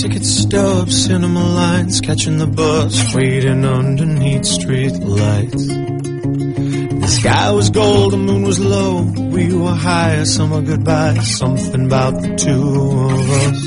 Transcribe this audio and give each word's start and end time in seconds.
ticket 0.00 0.24
stubs, 0.24 1.04
cinema 1.06 1.44
lines, 1.44 2.00
catching 2.00 2.38
the 2.38 2.46
bus, 2.46 3.14
waiting 3.14 3.64
underneath 3.64 4.44
street 4.44 4.94
lights. 5.00 5.66
The 5.66 7.08
sky 7.08 7.50
was 7.50 7.70
gold, 7.70 8.12
the 8.12 8.16
moon 8.16 8.42
was 8.42 8.60
low, 8.60 9.02
we 9.34 9.52
were 9.52 9.74
high, 9.74 10.22
summer 10.22 10.60
goodbye, 10.62 11.18
something 11.18 11.86
about 11.86 12.22
the 12.22 12.36
two 12.36 12.64
of 13.10 13.30
us. 13.44 13.60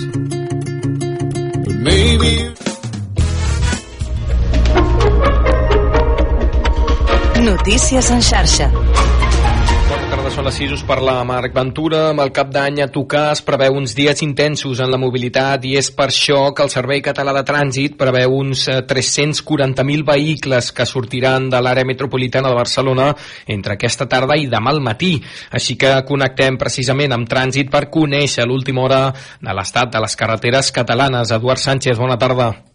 But 1.65 1.75
maybe... 1.75 2.34
Notícies 7.44 8.10
en 8.12 8.22
xarxa. 8.22 8.72
Són 10.42 10.47
les 10.49 10.55
6, 10.58 10.71
us 10.73 10.83
parla 10.89 11.19
Marc 11.21 11.53
Ventura. 11.53 11.99
Amb 12.10 12.24
el 12.24 12.31
cap 12.33 12.47
d'any 12.49 12.79
a 12.81 12.87
tocar 12.89 13.28
es 13.29 13.44
preveu 13.46 13.76
uns 13.78 13.92
dies 13.94 14.24
intensos 14.26 14.79
en 14.81 14.89
la 14.89 14.97
mobilitat 14.97 15.67
i 15.69 15.75
és 15.78 15.92
per 15.94 16.07
això 16.07 16.39
que 16.57 16.66
el 16.66 16.71
Servei 16.73 17.03
Català 17.05 17.35
de 17.35 17.44
Trànsit 17.45 17.94
preveu 17.99 18.33
uns 18.39 18.63
340.000 18.89 20.07
vehicles 20.07 20.71
que 20.73 20.88
sortiran 20.89 21.45
de 21.53 21.61
l'àrea 21.61 21.85
metropolitana 21.85 22.49
de 22.49 22.57
Barcelona 22.57 23.11
entre 23.45 23.77
aquesta 23.77 24.09
tarda 24.09 24.39
i 24.41 24.49
demà 24.49 24.73
al 24.73 24.81
matí. 24.81 25.11
Així 25.53 25.77
que 25.77 25.93
connectem 26.09 26.58
precisament 26.58 27.13
amb 27.13 27.30
trànsit 27.30 27.69
per 27.69 27.91
conèixer 27.94 28.49
l'última 28.49 28.88
hora 28.88 29.03
de 29.13 29.53
l'estat 29.61 29.94
de 29.94 30.02
les 30.02 30.17
carreteres 30.17 30.73
catalanes. 30.73 31.38
Eduard 31.38 31.61
Sánchez, 31.61 32.02
bona 32.02 32.17
tarda. 32.17 32.70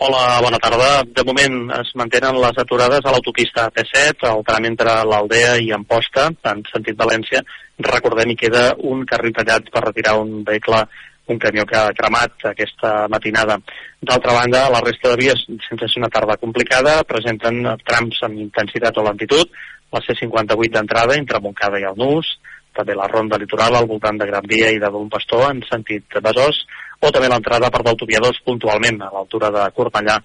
Hola, 0.00 0.38
bona 0.40 0.58
tarda. 0.62 1.02
De 1.10 1.24
moment 1.26 1.72
es 1.74 1.88
mantenen 1.98 2.36
les 2.38 2.58
aturades 2.62 3.02
a 3.02 3.10
l'autopista 3.10 3.64
T7, 3.74 4.28
al 4.28 4.44
tram 4.46 4.68
entre 4.68 4.92
l'Aldea 5.10 5.56
i 5.58 5.72
Amposta, 5.74 6.28
en 6.52 6.60
sentit 6.68 6.94
València. 7.00 7.40
Recordem, 7.82 8.30
hi 8.30 8.36
queda 8.38 8.62
un 8.92 9.02
carril 9.10 9.34
tallat 9.34 9.66
per 9.74 9.82
retirar 9.88 10.14
un 10.20 10.44
vehicle, 10.46 10.84
un 11.34 11.42
camió 11.42 11.66
que 11.66 11.80
ha 11.80 11.90
cremat 11.98 12.46
aquesta 12.52 12.92
matinada. 13.10 13.58
D'altra 13.98 14.38
banda, 14.38 14.62
la 14.70 14.84
resta 14.86 15.16
de 15.16 15.18
vies, 15.24 15.42
sense 15.66 15.90
ser 15.90 15.98
una 16.04 16.14
tarda 16.14 16.38
complicada, 16.38 17.00
presenten 17.02 17.64
trams 17.82 18.22
amb 18.22 18.38
intensitat 18.46 19.02
o 19.02 19.08
lentitud, 19.10 19.50
la 19.90 20.04
C58 20.06 20.76
d'entrada 20.78 21.18
entre 21.18 21.42
Montcada 21.42 21.82
i 21.82 21.90
el 21.90 21.98
Nus, 21.98 22.36
també 22.70 22.94
la 22.94 23.10
ronda 23.10 23.42
litoral 23.42 23.74
al 23.74 23.90
voltant 23.90 24.22
de 24.22 24.30
Gran 24.30 24.46
Via 24.46 24.70
i 24.70 24.78
de 24.78 24.94
Bon 24.94 25.10
Pastor 25.10 25.48
en 25.50 25.66
sentit 25.66 26.22
Besòs, 26.22 26.62
o 27.00 27.10
també 27.14 27.30
l'entrada 27.30 27.70
per 27.70 27.84
l'autovia 27.84 28.20
2 28.24 28.42
puntualment 28.46 29.00
a 29.02 29.10
l'altura 29.14 29.50
de 29.54 29.64
Cornellà 29.76 30.18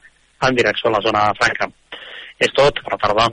en 0.48 0.56
direcció 0.58 0.90
a 0.90 0.96
la 0.98 1.02
zona 1.06 1.24
franca. 1.40 1.70
És 2.40 2.54
tot, 2.56 2.82
per 2.84 2.96
la 2.96 3.02
tarda. 3.06 3.28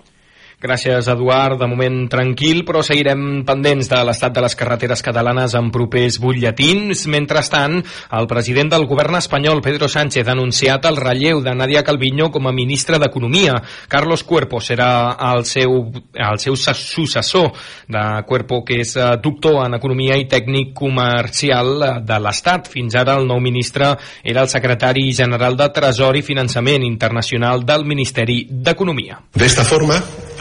Gràcies, 0.61 1.07
Eduard. 1.09 1.57
De 1.57 1.65
moment 1.65 2.03
tranquil, 2.13 2.67
però 2.69 2.83
seguirem 2.85 3.41
pendents 3.49 3.89
de 3.89 4.01
l'estat 4.05 4.35
de 4.37 4.43
les 4.45 4.57
carreteres 4.61 5.01
catalanes 5.01 5.55
en 5.57 5.71
propers 5.73 6.19
butlletins. 6.21 7.07
Mentrestant, 7.09 7.79
el 8.19 8.29
president 8.29 8.69
del 8.75 8.85
govern 8.91 9.17
espanyol, 9.17 9.63
Pedro 9.65 9.89
Sánchez, 9.89 10.27
ha 10.29 10.35
anunciat 10.37 10.85
el 10.91 11.01
relleu 11.01 11.41
de 11.41 11.55
Nadia 11.57 11.81
Calviño 11.83 12.29
com 12.31 12.45
a 12.47 12.53
ministra 12.53 12.99
d'Economia. 13.01 13.55
Carlos 13.89 14.23
Cuerpo 14.23 14.61
serà 14.61 15.17
el 15.31 15.47
seu, 15.49 15.79
el 16.13 16.43
seu 16.45 16.61
successor 16.61 17.55
de 17.89 18.05
Cuerpo, 18.29 18.61
que 18.61 18.83
és 18.85 18.93
eh, 19.01 19.09
doctor 19.23 19.63
en 19.65 19.79
Economia 19.81 20.21
i 20.21 20.29
tècnic 20.29 20.75
comercial 20.77 21.73
eh, 21.81 21.93
de 22.05 22.21
l'Estat. 22.21 22.69
Fins 22.69 22.99
ara 23.01 23.17
el 23.17 23.25
nou 23.31 23.41
ministre 23.41 23.95
era 24.23 24.45
el 24.45 24.53
secretari 24.53 25.09
general 25.17 25.57
de 25.57 25.73
Tresor 25.73 26.21
i 26.21 26.27
Finançament 26.27 26.85
Internacional 26.85 27.65
del 27.65 27.89
Ministeri 27.89 28.43
d'Economia. 28.51 29.23
De 29.33 29.49
esta 29.49 29.65
forma, 29.65 29.97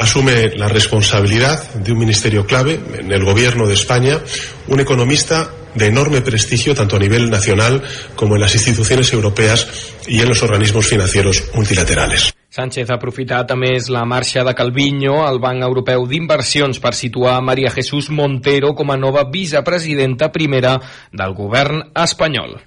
asume 0.09 0.49
la 0.55 0.67
responsabilidad 0.67 1.71
de 1.75 1.91
un 1.91 1.99
ministerio 1.99 2.43
clave 2.43 2.79
en 2.97 3.11
el 3.11 3.23
gobierno 3.23 3.67
de 3.67 3.75
España, 3.75 4.17
un 4.67 4.79
economista 4.79 5.51
de 5.75 5.85
enorme 5.85 6.21
prestigio 6.21 6.73
tanto 6.73 6.95
a 6.95 6.99
nivel 6.99 7.29
nacional 7.29 7.83
como 8.15 8.33
en 8.33 8.41
las 8.41 8.55
instituciones 8.55 9.13
europeas 9.13 9.93
y 10.07 10.19
en 10.19 10.27
los 10.27 10.41
organismos 10.41 10.87
financieros 10.87 11.51
multilaterales. 11.53 12.33
Sánchez 12.49 12.89
ha 12.89 12.97
aprofitat 12.97 13.53
a 13.53 13.59
més 13.59 13.91
la 13.93 14.01
marxa 14.09 14.41
de 14.41 14.55
Calviño 14.57 15.19
al 15.27 15.37
Banc 15.37 15.61
Europeu 15.61 16.07
d'Inversions 16.09 16.81
per 16.81 16.95
situar 16.97 17.37
Maria 17.45 17.69
Jesús 17.69 18.09
Montero 18.09 18.73
com 18.73 18.89
a 18.89 18.97
nova 18.97 19.27
vicepresidenta 19.29 20.33
primera 20.33 20.79
del 21.13 21.37
govern 21.37 21.91
espanyol. 21.93 22.57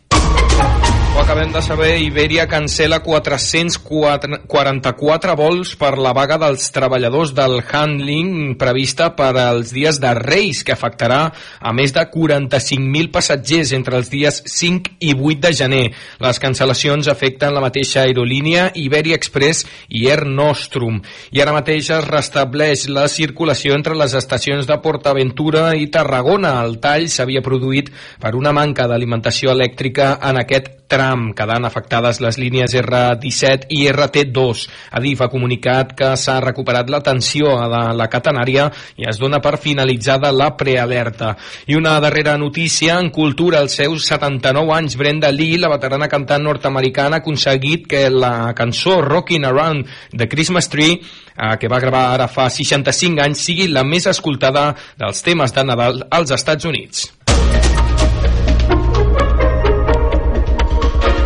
Ho 1.12 1.21
acabem 1.21 1.53
de 1.53 1.61
saber, 1.61 2.00
Iberia 2.00 2.47
cancela 2.49 3.03
444 3.05 5.37
vols 5.37 5.77
per 5.77 6.00
la 6.00 6.17
vaga 6.17 6.41
dels 6.41 6.73
treballadors 6.73 7.37
del 7.37 7.61
handling 7.61 8.56
prevista 8.56 9.12
per 9.12 9.37
als 9.37 9.77
dies 9.77 10.00
de 10.00 10.09
Reis, 10.17 10.65
que 10.65 10.73
afectarà 10.73 11.28
a 11.61 11.69
més 11.77 11.93
de 11.93 12.00
45.000 12.09 13.12
passatgers 13.12 13.77
entre 13.77 14.00
els 14.00 14.09
dies 14.09 14.41
5 14.55 14.97
i 15.05 15.12
8 15.12 15.45
de 15.45 15.53
gener. 15.61 15.93
Les 16.25 16.41
cancel·lacions 16.41 17.05
afecten 17.12 17.53
la 17.53 17.61
mateixa 17.61 18.00
aerolínia 18.06 18.73
Iberia 18.81 19.21
Express 19.21 19.69
i 19.93 20.09
Air 20.09 20.25
Nostrum. 20.25 21.05
I 21.29 21.44
ara 21.44 21.53
mateix 21.53 21.93
es 21.93 22.09
restableix 22.09 22.89
la 22.89 23.05
circulació 23.05 23.77
entre 23.77 23.93
les 24.00 24.17
estacions 24.17 24.65
de 24.65 24.81
Portaventura 24.81 25.77
i 25.77 25.93
Tarragona. 25.93 26.65
El 26.65 26.81
tall 26.81 27.12
s'havia 27.12 27.44
produït 27.44 27.93
per 28.17 28.33
una 28.33 28.56
manca 28.56 28.89
d'alimentació 28.89 29.53
elèctrica 29.53 30.17
en 30.25 30.41
aquest 30.41 30.81
tram, 30.93 31.01
quedant 31.36 31.66
afectades 31.66 32.20
les 32.24 32.38
línies 32.40 32.74
R17 32.78 33.68
i 33.76 33.86
RT2. 33.90 34.66
Adif 34.98 35.22
ha 35.22 35.30
comunicat 35.32 35.94
que 35.98 36.12
s'ha 36.16 36.38
recuperat 36.44 36.90
l'atenció 36.90 37.54
de 37.72 37.82
la 37.98 38.08
catenària 38.12 38.68
i 39.00 39.08
es 39.10 39.20
dona 39.22 39.40
per 39.44 39.58
finalitzada 39.62 40.32
la 40.32 40.52
prealerta. 40.56 41.34
I 41.66 41.78
una 41.78 41.98
darrera 42.00 42.36
notícia, 42.38 42.98
en 42.98 43.10
cultura, 43.10 43.60
als 43.60 43.78
seus 43.80 44.06
79 44.10 44.76
anys, 44.76 44.96
Brenda 44.96 45.32
Lee, 45.32 45.60
la 45.60 45.72
veterana 45.72 46.08
cantant 46.08 46.44
nord-americana, 46.44 47.19
ha 47.19 47.24
aconseguit 47.24 47.86
que 47.90 48.08
la 48.10 48.52
cançó 48.54 49.00
Rockin' 49.02 49.46
Around 49.48 49.86
the 50.16 50.28
Christmas 50.28 50.69
Tree 50.69 51.00
eh, 51.36 51.56
que 51.58 51.69
va 51.69 51.80
gravar 51.80 52.12
ara 52.14 52.28
fa 52.28 52.48
65 52.50 53.22
anys 53.24 53.46
sigui 53.48 53.69
la 53.69 53.84
més 53.84 54.06
escoltada 54.10 54.70
dels 54.98 55.24
temes 55.24 55.54
de 55.54 55.66
Nadal 55.66 56.04
als 56.10 56.34
Estats 56.38 56.69
Units. 56.69 57.10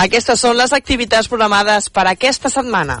Aquestes 0.00 0.40
són 0.40 0.56
les 0.56 0.72
activitats 0.72 1.28
programades 1.28 1.90
per 1.92 2.06
aquesta 2.08 2.48
setmana. 2.48 2.94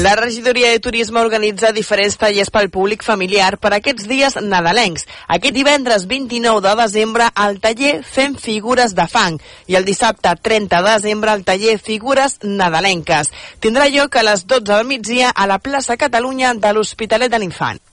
La 0.00 0.14
regidoria 0.16 0.70
de 0.72 0.80
turisme 0.80 1.20
organitza 1.20 1.68
diferents 1.76 2.16
tallers 2.18 2.48
pel 2.54 2.70
públic 2.72 3.04
familiar 3.04 3.58
per 3.60 3.74
aquests 3.76 4.08
dies 4.08 4.38
nadalencs. 4.40 5.04
Aquest 5.36 5.54
divendres 5.54 6.08
29 6.10 6.64
de 6.64 6.74
desembre 6.80 7.28
el 7.44 7.60
taller 7.60 7.94
Fem 8.08 8.40
figures 8.40 8.96
de 8.96 9.06
fang 9.06 9.36
i 9.68 9.76
el 9.76 9.84
dissabte 9.84 10.32
30 10.48 10.80
de 10.80 10.90
desembre 10.90 11.36
el 11.36 11.44
taller 11.44 11.76
Figures 11.78 12.40
nadalenques. 12.42 13.34
Tindrà 13.60 13.90
lloc 13.92 14.16
a 14.16 14.24
les 14.32 14.48
12 14.48 14.70
del 14.72 14.88
migdia 14.88 15.28
a 15.30 15.46
la 15.46 15.60
plaça 15.60 16.00
Catalunya 16.00 16.56
de 16.56 16.72
l'Hospitalet 16.72 17.30
de 17.30 17.44
l'Infant. 17.44 17.84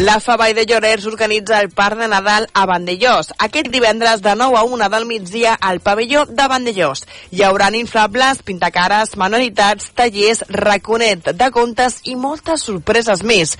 La 0.00 0.18
Favall 0.18 0.54
de 0.54 0.64
Llorers 0.64 1.04
organitza 1.04 1.60
el 1.60 1.68
Parc 1.68 1.98
de 1.98 2.06
Nadal 2.08 2.46
a 2.54 2.64
Vandellós. 2.64 3.34
Aquest 3.36 3.66
divendres 3.68 4.22
de 4.24 4.32
9 4.34 4.56
a 4.56 4.62
1 4.64 4.88
del 4.88 5.04
migdia 5.04 5.52
al 5.60 5.80
pavelló 5.80 6.24
de 6.24 6.46
Vandellós. 6.48 7.02
Hi 7.30 7.42
haurà 7.44 7.68
inflables, 7.76 8.40
pintacares, 8.40 9.12
manualitats, 9.20 9.90
tallers, 9.92 10.40
raconet 10.48 11.34
de 11.36 11.50
contes 11.52 12.00
i 12.04 12.16
moltes 12.16 12.64
sorpreses 12.64 13.20
més. 13.22 13.52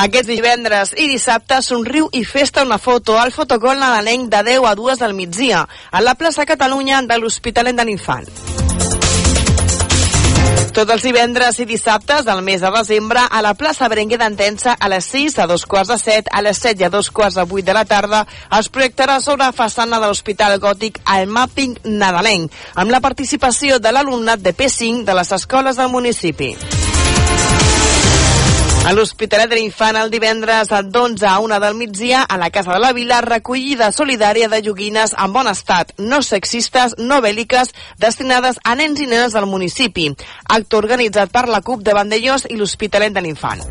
Aquest 0.00 0.32
divendres 0.32 0.94
i 0.96 1.10
dissabte 1.12 1.60
somriu 1.60 2.08
i 2.16 2.24
festa 2.24 2.64
una 2.64 2.78
foto 2.78 3.20
al 3.20 3.36
fotocol 3.36 3.76
nadalenc 3.76 4.32
de 4.32 4.42
10 4.56 4.70
a 4.72 4.74
2 4.74 5.04
del 5.04 5.12
migdia 5.12 5.66
a 5.90 6.00
la 6.00 6.16
plaça 6.16 6.48
Catalunya 6.48 7.04
de 7.04 7.20
l'Hospitalet 7.20 7.76
de 7.76 7.84
l'Infant. 7.84 8.24
Tots 10.76 10.92
els 10.92 11.04
divendres 11.06 11.56
i 11.56 11.64
dissabtes 11.64 12.26
del 12.26 12.42
mes 12.44 12.60
de 12.60 12.68
desembre 12.74 13.22
a 13.24 13.38
la 13.40 13.54
plaça 13.56 13.88
Berenguer 13.88 14.18
d'Entença 14.20 14.74
a 14.76 14.90
les 14.92 15.06
6, 15.08 15.38
a 15.40 15.46
dos 15.48 15.64
quarts 15.64 15.88
de 15.88 15.96
7, 15.96 16.28
a 16.28 16.42
les 16.44 16.60
7 16.60 16.84
i 16.84 16.84
a 16.84 16.90
dos 16.92 17.08
quarts 17.08 17.38
de 17.40 17.46
8 17.48 17.64
de 17.64 17.76
la 17.78 17.86
tarda 17.88 18.26
es 18.58 18.68
projectarà 18.68 19.16
sobre 19.24 19.46
la 19.46 19.56
façana 19.56 19.96
de 19.96 20.10
l'Hospital 20.10 20.58
Gòtic 20.60 21.00
el 21.16 21.32
mapping 21.32 21.78
nadalenc, 21.86 22.52
amb 22.74 22.92
la 22.92 23.00
participació 23.00 23.80
de 23.80 23.94
l'alumnat 23.96 24.44
de 24.44 24.52
P5 24.52 25.08
de 25.08 25.16
les 25.16 25.32
escoles 25.40 25.80
del 25.80 25.88
municipi. 25.88 26.52
A 28.86 28.92
l'Hospitalet 28.94 29.50
de 29.50 29.56
l'Infant 29.58 29.96
el 29.98 30.12
divendres 30.12 30.68
d'11 30.70 31.24
a 31.26 31.40
1 31.42 31.56
del 31.58 31.74
migdia 31.74 32.20
a 32.22 32.36
la 32.38 32.52
Casa 32.54 32.70
de 32.70 32.78
la 32.78 32.92
Vila 32.94 33.16
recollida 33.20 33.88
solidària 33.90 34.46
de 34.46 34.60
joguines 34.62 35.10
en 35.18 35.32
bon 35.34 35.48
estat, 35.50 35.90
no 35.98 36.20
sexistes, 36.22 36.94
no 36.98 37.18
bèl·liques, 37.24 37.72
destinades 37.98 38.60
a 38.62 38.76
nens 38.78 39.02
i 39.02 39.08
nenes 39.10 39.34
del 39.34 39.48
municipi. 39.50 40.06
Acte 40.54 40.78
organitzat 40.78 41.34
per 41.34 41.48
la 41.50 41.64
CUP 41.66 41.82
de 41.82 41.96
Vandellós 41.98 42.46
i 42.46 42.60
l'Hospitalet 42.60 43.16
de 43.16 43.24
l'Infant. 43.26 43.64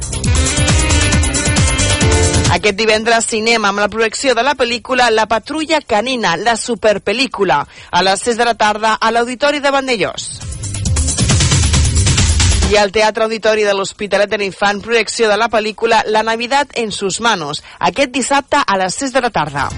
Aquest 2.57 2.75
divendres 2.75 3.29
cinema 3.31 3.71
amb 3.71 3.85
la 3.85 3.87
projecció 3.87 4.35
de 4.35 4.43
la 4.43 4.57
pel·lícula 4.59 5.07
La 5.15 5.29
patrulla 5.31 5.79
canina, 5.79 6.35
la 6.35 6.57
superpel·lícula, 6.59 7.61
a 7.91 8.03
les 8.03 8.27
6 8.27 8.43
de 8.43 8.49
la 8.51 8.57
tarda 8.59 8.97
a 8.99 9.15
l'Auditori 9.15 9.63
de 9.63 9.71
Vandellós. 9.71 10.54
I 12.71 12.77
al 12.81 12.91
Teatre 12.91 13.27
Auditori 13.27 13.61
de 13.61 13.75
l'Hospitalet 13.77 14.31
de 14.31 14.39
l'Infant, 14.41 14.81
projecció 14.81 15.29
de 15.29 15.37
la 15.37 15.51
pel·lícula 15.53 16.01
La 16.09 16.23
Navidad 16.25 16.73
en 16.73 16.91
sus 16.91 17.21
manos, 17.21 17.61
aquest 17.79 18.09
dissabte 18.11 18.57
a 18.65 18.79
les 18.81 18.97
6 19.03 19.13
de 19.13 19.21
la 19.21 19.29
tarda. 19.29 19.69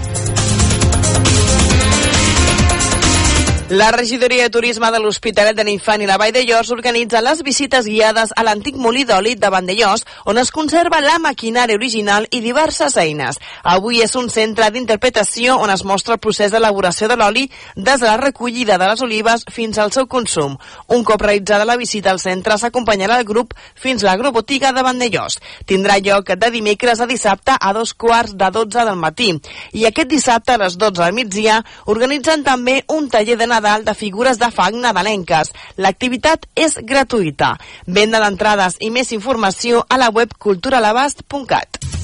La 3.70 3.90
regidoria 3.90 4.44
de 4.44 4.48
turisme 4.48 4.88
de 4.90 4.98
l'Hospitalet 4.98 5.52
de 5.52 5.64
l'Infant 5.66 6.00
i 6.00 6.06
la 6.08 6.14
Vall 6.16 6.32
de 6.32 6.40
Llos 6.40 6.70
organitza 6.72 7.20
les 7.20 7.42
visites 7.44 7.84
guiades 7.84 8.30
a 8.32 8.40
l'antic 8.46 8.78
molí 8.80 9.02
d'oli 9.04 9.34
de 9.36 9.50
Vandellós, 9.52 10.06
on 10.24 10.38
es 10.40 10.48
conserva 10.56 11.02
la 11.04 11.18
maquinària 11.20 11.76
original 11.76 12.24
i 12.32 12.40
diverses 12.40 12.96
eines. 12.96 13.36
Avui 13.68 14.00
és 14.00 14.14
un 14.16 14.30
centre 14.32 14.70
d'interpretació 14.72 15.58
on 15.60 15.68
es 15.68 15.84
mostra 15.84 16.16
el 16.16 16.20
procés 16.24 16.54
d'elaboració 16.54 17.10
de 17.12 17.18
l'oli 17.20 17.42
des 17.76 18.00
de 18.00 18.06
la 18.06 18.16
recollida 18.16 18.78
de 18.80 18.88
les 18.88 19.02
olives 19.04 19.44
fins 19.52 19.76
al 19.76 19.92
seu 19.92 20.08
consum. 20.08 20.56
Un 20.88 21.04
cop 21.04 21.20
realitzada 21.20 21.68
la 21.68 21.76
visita 21.76 22.10
al 22.10 22.22
centre 22.24 22.56
s'acompanyarà 22.56 23.20
el 23.20 23.28
grup 23.28 23.52
fins 23.74 24.00
a 24.00 24.08
l'agrobotiga 24.08 24.72
de 24.72 24.86
Vandellós. 24.88 25.42
Tindrà 25.66 25.98
lloc 26.00 26.32
de 26.32 26.50
dimecres 26.56 27.04
a 27.04 27.10
dissabte 27.12 27.58
a 27.60 27.74
dos 27.76 27.92
quarts 27.92 28.32
de 28.32 28.48
12 28.48 28.88
del 28.88 28.96
matí. 28.96 29.28
I 29.76 29.84
aquest 29.84 30.08
dissabte 30.08 30.56
a 30.56 30.58
les 30.64 30.80
12 30.80 31.04
del 31.04 31.12
migdia 31.20 31.60
organitzen 31.84 32.48
també 32.48 32.80
un 32.88 33.12
taller 33.12 33.36
de 33.36 33.57
Nadal 33.58 33.82
de 33.82 33.94
figures 33.98 34.38
de 34.38 34.52
fang 34.54 34.76
nadalenques. 34.78 35.50
L'activitat 35.82 36.46
és 36.54 36.78
gratuïta. 36.92 37.56
Venda 37.98 38.22
d'entrades 38.22 38.78
i 38.78 38.94
més 38.94 39.10
informació 39.18 39.82
a 39.90 39.98
la 39.98 40.12
web 40.14 40.38
culturalabast.cat. 40.38 41.97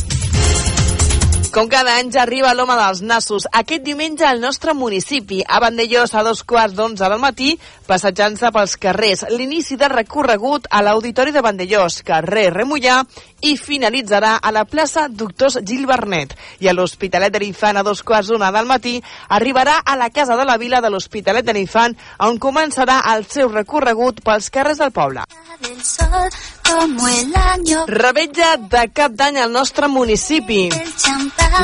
Com 1.54 1.68
cada 1.70 1.92
any 2.00 2.08
ja 2.10 2.24
arriba 2.24 2.50
l'home 2.50 2.74
dels 2.74 2.98
nassos. 3.06 3.44
Aquest 3.54 3.84
diumenge 3.86 4.24
al 4.26 4.40
nostre 4.42 4.72
municipi, 4.74 5.36
a 5.46 5.60
Vandellós, 5.62 6.10
a 6.18 6.24
dos 6.26 6.40
quarts 6.42 6.74
d'onze 6.74 7.06
del 7.06 7.20
matí, 7.22 7.52
passejant-se 7.86 8.50
pels 8.50 8.74
carrers. 8.82 9.22
L'inici 9.30 9.78
del 9.78 9.92
recorregut 9.92 10.66
a 10.66 10.80
l'Auditori 10.82 11.30
de 11.30 11.44
Vandellós, 11.46 12.00
carrer 12.02 12.48
Remullà, 12.56 12.96
i 13.46 13.54
finalitzarà 13.54 14.32
a 14.42 14.50
la 14.50 14.64
plaça 14.66 15.06
Doctors 15.06 15.60
Gil 15.62 15.86
Bernet. 15.86 16.34
I 16.58 16.72
a 16.72 16.74
l'Hospitalet 16.74 17.30
de 17.30 17.44
l'Infant, 17.44 17.78
a 17.78 17.86
dos 17.86 18.02
quarts 18.02 18.34
d'una 18.34 18.50
del 18.50 18.66
matí, 18.66 18.96
arribarà 19.28 19.78
a 19.86 19.94
la 19.94 20.10
Casa 20.10 20.34
de 20.34 20.48
la 20.50 20.58
Vila 20.58 20.82
de 20.82 20.90
l'Hospitalet 20.90 21.46
de 21.46 21.54
l'Infant, 21.54 21.94
on 22.18 22.42
començarà 22.42 22.98
el 23.14 23.28
seu 23.30 23.54
recorregut 23.54 24.24
pels 24.26 24.50
carrers 24.50 24.82
del 24.82 24.90
poble. 24.90 25.22
Como 26.64 27.08
el 27.08 27.34
año 27.34 27.84
Rebetlla 27.86 28.56
de 28.56 28.88
cap 28.92 29.12
d'any 29.12 29.38
al 29.38 29.52
nostre 29.52 29.88
municipi. 29.88 30.68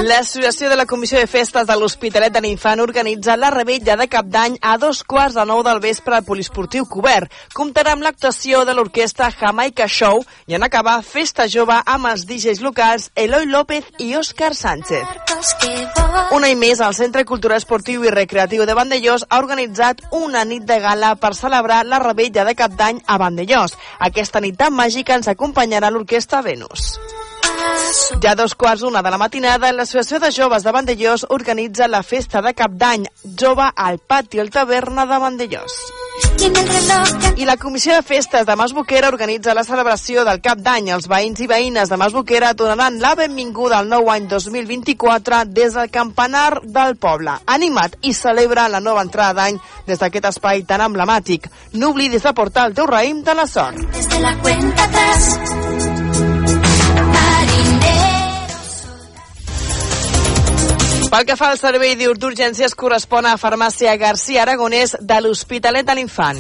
L'Associació 0.06 0.69
de 0.70 0.76
la 0.76 0.87
Comissió 0.87 1.19
de 1.19 1.26
Festes 1.26 1.67
de 1.67 1.75
l'Hospitalet 1.76 2.32
de 2.32 2.41
l'Infant 2.44 2.81
organitza 2.81 3.37
la 3.37 3.50
rebetlla 3.50 3.97
de 3.99 4.06
cap 4.08 4.29
d'any 4.31 4.58
a 4.62 4.76
dos 4.79 5.02
quarts 5.02 5.35
de 5.35 5.44
nou 5.49 5.64
del 5.67 5.81
vespre 5.82 6.14
al 6.14 6.25
Polisportiu 6.25 6.87
Cobert. 6.87 7.32
Comptarà 7.56 7.97
amb 7.97 8.06
l'actuació 8.06 8.62
de 8.64 8.76
l'orquestra 8.76 9.32
Jamaica 9.35 9.88
Show 9.88 10.23
i 10.47 10.55
en 10.55 10.62
acabar 10.62 11.00
Festa 11.02 11.49
Jove 11.50 11.81
amb 11.85 12.06
els 12.12 12.26
DJs 12.29 12.62
locals 12.62 13.11
Eloi 13.17 13.49
López 13.50 13.88
i 13.99 14.14
Òscar 14.14 14.55
Sánchez. 14.55 15.02
barcos 15.02 15.55
que 15.61 15.73
volan 15.97 16.29
Un 16.37 16.44
any 16.44 16.58
més, 16.58 16.81
el 16.81 16.94
Centre 16.94 17.25
Cultural 17.25 17.58
Esportiu 17.58 18.05
i 18.05 18.14
Recreatiu 18.14 18.64
de 18.67 18.75
Vandellós 18.79 19.25
ha 19.29 19.41
organitzat 19.43 20.05
una 20.12 20.44
nit 20.44 20.62
de 20.69 20.79
gala 20.79 21.17
per 21.17 21.35
celebrar 21.35 21.82
la 21.87 21.99
rebella 21.99 22.44
de 22.44 22.55
cap 22.55 22.76
d'any 22.79 23.02
a 23.06 23.19
Vandellós. 23.19 23.75
Aquesta 23.99 24.41
nit 24.41 24.56
tan 24.56 24.75
màgica 24.75 24.89
ens 25.19 25.31
acompanyarà 25.31 25.90
l'orquestra 25.90 26.42
Venus. 26.42 26.96
Ja 28.23 28.33
a 28.33 28.37
dos 28.37 28.55
quarts 28.55 28.83
una 28.83 29.03
de 29.03 29.11
la 29.11 29.19
matinada, 29.19 29.73
l'Associació 29.73 30.21
de 30.21 30.31
Joves 30.33 30.62
de 30.65 30.73
Vandellós 30.73 31.25
organitza 31.29 31.89
la 31.89 32.03
festa 32.03 32.43
de 32.45 32.53
cap 32.55 32.75
d'any 32.77 33.07
jove 33.41 33.71
al 33.75 33.99
pati 33.99 34.39
el 34.39 34.51
taverna 34.51 35.07
de 35.07 35.19
Vandellós. 35.19 35.77
I 37.37 37.47
la 37.49 37.57
Comissió 37.57 37.95
de 37.95 38.03
Festes 38.03 38.47
de 38.47 38.57
Masboquera 38.57 39.09
organitza 39.09 39.55
la 39.55 39.65
celebració 39.65 40.25
del 40.25 40.41
cap 40.45 40.61
d'any. 40.61 40.91
Els 40.93 41.09
veïns 41.09 41.41
i 41.41 41.49
veïnes 41.49 41.89
de 41.89 41.97
Masboquera 42.01 42.53
donaran 42.55 43.01
la 43.01 43.15
benvinguda 43.17 43.79
al 43.81 43.89
nou 43.89 44.11
any 44.12 44.29
2024 44.29 45.45
des 45.49 45.77
del 45.79 45.91
campanar 45.91 46.61
del 46.62 46.97
poble. 46.97 47.39
Animat 47.47 47.97
i 48.03 48.15
celebra 48.15 48.69
la 48.69 48.81
nova 48.85 49.05
entrada 49.07 49.43
d'any 49.43 49.61
des 49.87 49.99
d'aquest 49.99 50.31
espai 50.33 50.65
tan 50.69 50.85
emblemàtic. 50.85 51.49
No 51.73 51.95
oblidis 51.95 52.25
de 52.29 52.35
portar 52.37 52.69
el 52.69 52.77
teu 52.77 52.89
raïm 52.89 53.25
de 53.25 53.35
la 53.35 53.47
sort. 53.47 53.81
desde 53.93 54.21
la 54.21 54.37
cuenta 54.39 54.85
atrás 54.85 55.69
Pel 61.11 61.25
que 61.27 61.35
fa 61.35 61.49
al 61.51 61.59
servei 61.59 61.97
d'urgències 61.99 62.77
correspon 62.79 63.27
a 63.27 63.35
Farmàcia 63.35 63.97
García 63.99 64.45
Aragonès 64.45 64.95
de 65.01 65.17
l'Hospitalet 65.19 65.83
de 65.83 65.97
l'Infant. 65.99 66.39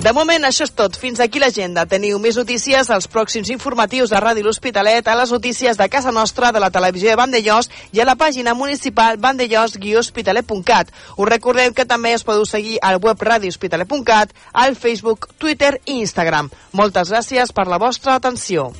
De 0.00 0.12
moment, 0.16 0.46
això 0.46 0.64
és 0.64 0.72
tot. 0.72 0.96
Fins 0.96 1.20
aquí 1.20 1.42
l'agenda. 1.42 1.84
Teniu 1.84 2.16
més 2.22 2.38
notícies 2.40 2.88
als 2.88 3.08
pròxims 3.12 3.50
informatius 3.52 4.08
de 4.08 4.20
Ràdio 4.24 4.46
L'Hospitalet, 4.46 5.04
a 5.04 5.16
les 5.20 5.32
notícies 5.34 5.76
de 5.76 5.88
casa 5.92 6.12
nostra, 6.16 6.48
de 6.50 6.62
la 6.64 6.70
televisió 6.72 7.10
de 7.10 7.18
Vandellós 7.20 7.68
i 7.92 8.00
a 8.00 8.06
la 8.08 8.16
pàgina 8.16 8.54
municipal 8.56 9.20
vandellós-hospitalet.cat. 9.20 10.94
Us 11.18 11.28
recordem 11.28 11.74
que 11.74 11.84
també 11.84 12.14
us 12.16 12.24
podeu 12.24 12.46
seguir 12.48 12.78
al 12.80 13.02
web 13.04 13.20
radiohospitalet.cat, 13.20 14.32
al 14.54 14.76
Facebook, 14.76 15.28
Twitter 15.36 15.74
i 15.84 15.98
Instagram. 16.00 16.48
Moltes 16.72 17.12
gràcies 17.12 17.52
per 17.52 17.68
la 17.68 17.82
vostra 17.82 18.16
atenció. 18.16 18.70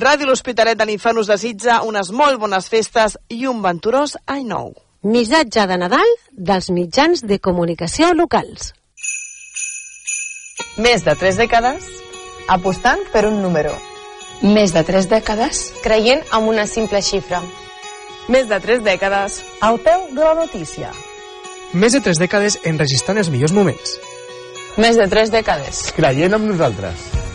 Ràdio 0.00 0.30
L'Hospitalet 0.30 0.78
de 0.80 0.86
l'Infant 0.88 1.18
us 1.20 1.28
desitja 1.28 1.82
unes 1.84 2.08
molt 2.16 2.38
bones 2.40 2.70
festes 2.72 3.18
i 3.28 3.42
un 3.50 3.58
venturós 3.60 4.14
any 4.24 4.46
nou. 4.48 4.70
Missatge 5.04 5.66
de 5.68 5.76
Nadal 5.82 6.14
dels 6.32 6.70
mitjans 6.72 7.20
de 7.28 7.36
comunicació 7.38 8.14
locals. 8.16 8.72
Més 10.80 11.04
de 11.04 11.16
tres 11.20 11.36
dècades 11.36 11.84
apostant 12.48 13.04
per 13.12 13.26
un 13.28 13.42
número. 13.44 13.74
Més 14.40 14.72
de 14.72 14.80
tres 14.88 15.10
dècades 15.10 15.66
Creient 15.84 16.24
en 16.32 16.48
una 16.48 16.64
simple 16.64 17.02
xifra. 17.04 17.42
Més 18.32 18.48
de 18.48 18.56
tres 18.60 18.80
dècades. 18.86 19.42
Al 19.60 19.80
peu 19.84 20.08
de 20.16 20.24
la 20.24 20.34
notícia. 20.38 20.94
Més 21.74 21.92
de 21.92 22.00
tres 22.00 22.16
dècades 22.22 22.56
enregistrant 22.64 23.20
els 23.20 23.28
millors 23.28 23.52
moments. 23.52 23.98
Més 24.80 24.96
de 24.96 25.08
tres 25.12 25.34
dècades. 25.34 25.90
creient 25.92 26.40
amb 26.40 26.48
nosaltres. 26.48 27.29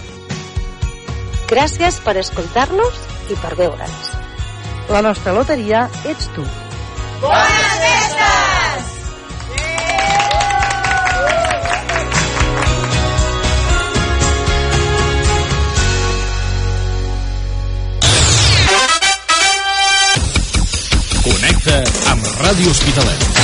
Gràcies 1.45 1.99
per 2.01 2.15
escoltar-nos 2.17 2.95
i 3.29 3.35
per 3.37 3.53
veure'ns. 3.59 4.07
La 4.89 5.01
nostra 5.05 5.33
loteria 5.33 5.85
ets 6.09 6.25
tu. 6.33 6.45
Connecta 21.25 21.79
amb 22.09 22.33
Ràdio 22.41 22.73
Hospitalet. 22.73 23.34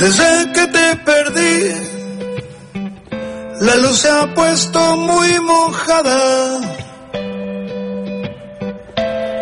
Desde 0.00 0.52
que 0.54 0.66
te 0.66 0.96
perdí, 1.04 1.58
la 3.60 3.76
luz 3.76 3.98
se 3.98 4.08
ha 4.08 4.34
puesto 4.34 4.96
muy 4.96 5.38
mojada. 5.40 6.60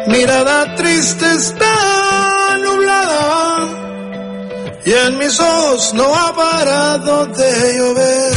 Mirada 0.09 0.75
triste 0.75 1.27
está 1.33 2.59
nublada 2.61 3.69
y 4.85 4.93
en 4.93 5.19
mis 5.19 5.39
ojos 5.39 5.95
no 5.95 6.13
ha 6.13 6.35
parado 6.35 7.27
de 7.27 7.79
llover. 7.79 8.33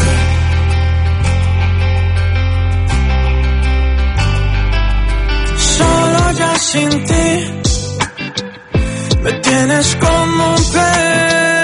solo 5.78 6.32
ya 6.34 6.60
sin 6.60 6.90
ti 7.06 7.30
me 9.24 9.32
tienes 9.46 9.96
como 9.96 10.56
un 10.56 10.64
pez. 10.74 11.61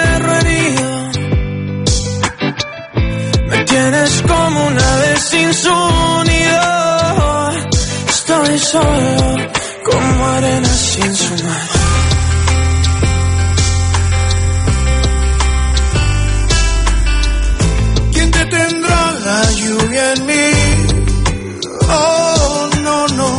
Tienes 3.80 4.22
como 4.22 4.66
una 4.66 4.94
ave 4.94 5.16
sin 5.18 5.54
su 5.54 5.72
unidad. 6.20 7.52
Estoy 8.08 8.58
solo 8.58 9.36
como 9.88 10.26
arena 10.26 10.68
sin 10.68 11.14
su 11.14 11.34
mar. 11.44 11.68
¿Quién 18.14 18.30
te 18.32 18.44
tendrá 18.46 19.12
la 19.26 19.42
lluvia 19.60 20.12
en 20.14 20.26
mí? 20.26 20.50
Oh, 21.88 22.70
no, 22.82 23.08
no. 23.18 23.30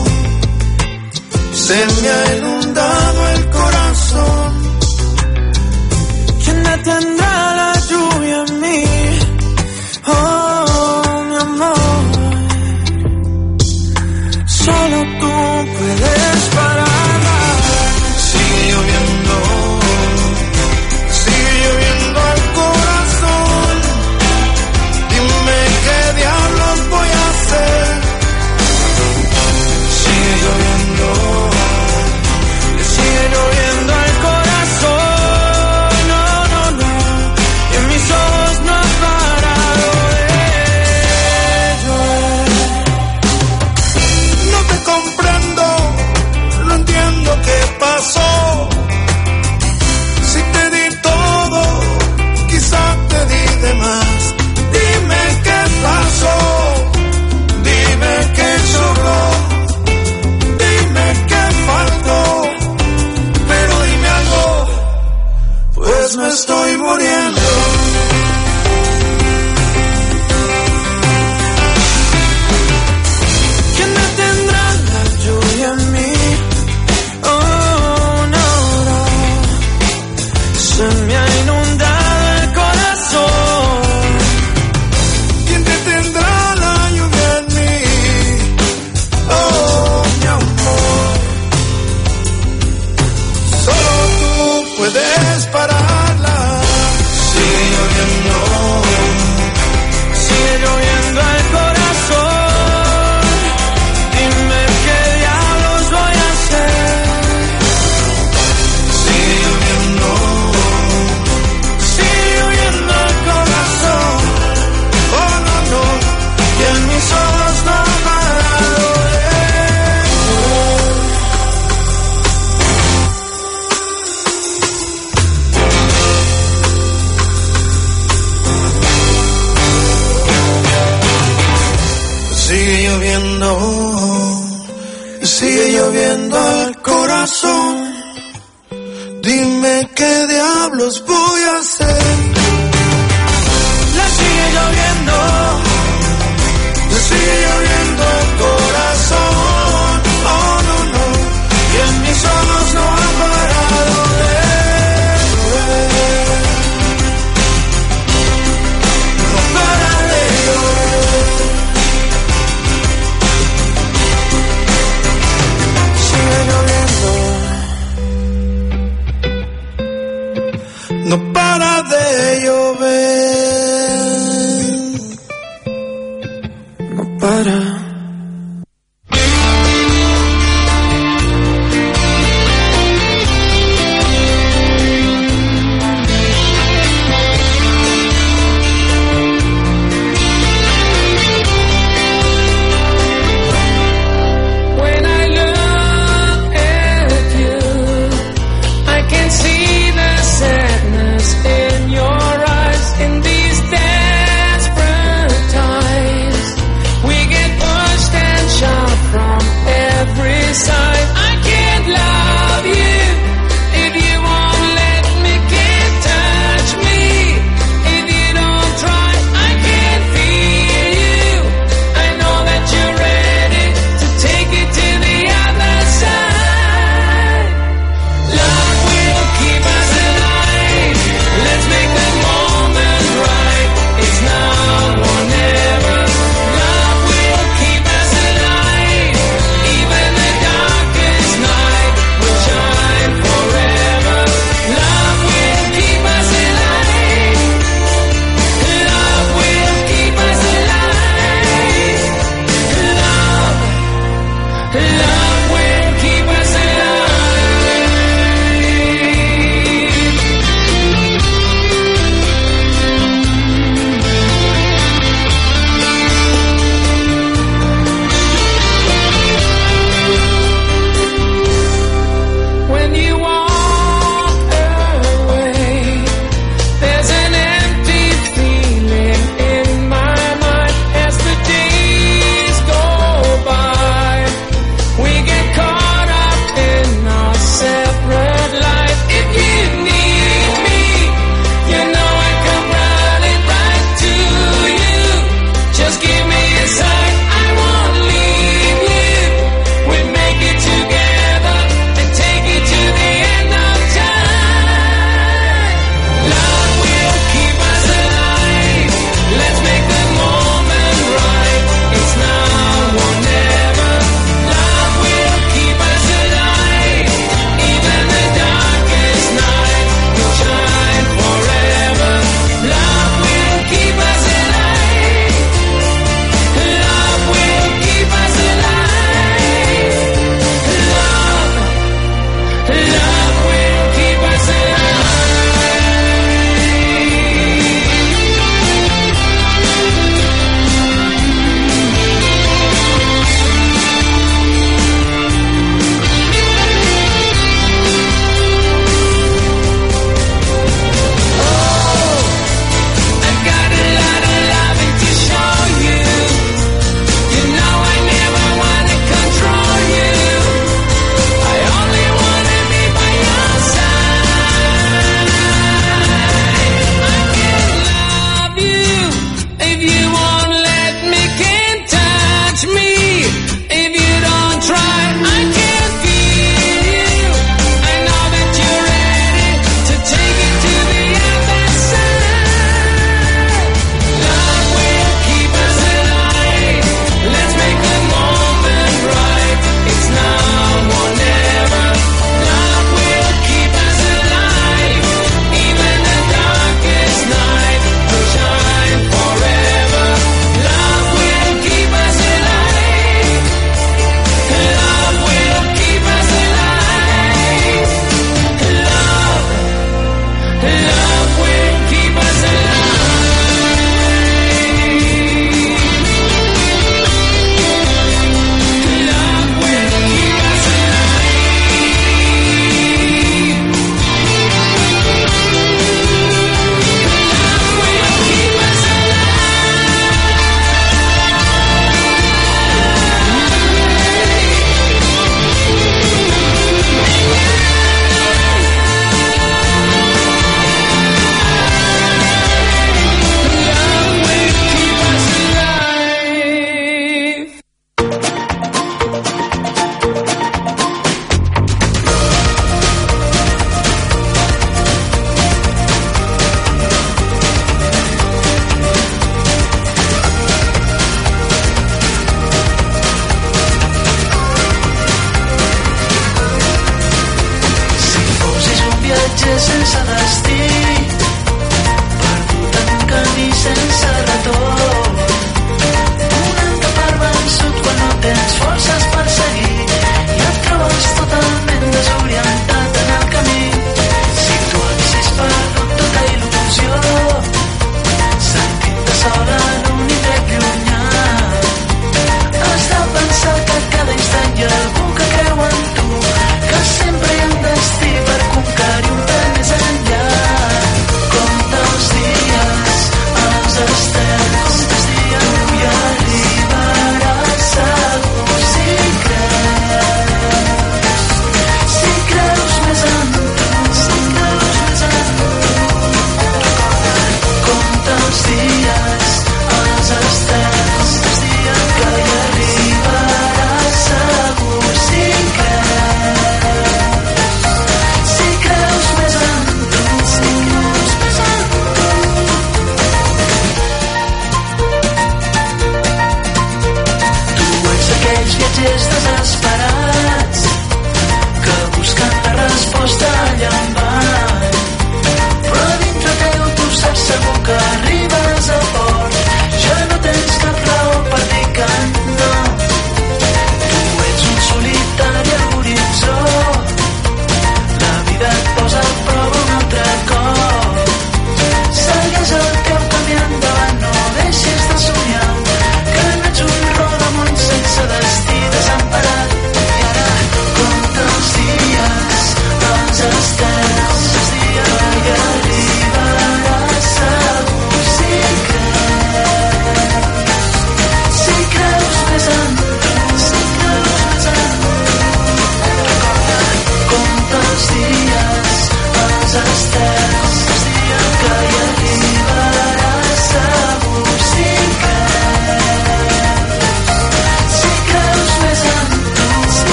Se 1.51 1.86
me 2.01 2.10
ha 2.10 2.38
inundado 2.38 3.27
el 3.36 3.50
corazón. 3.50 4.53
¿Quién 6.43 6.63
te 6.63 6.77
tendrá 6.77 7.59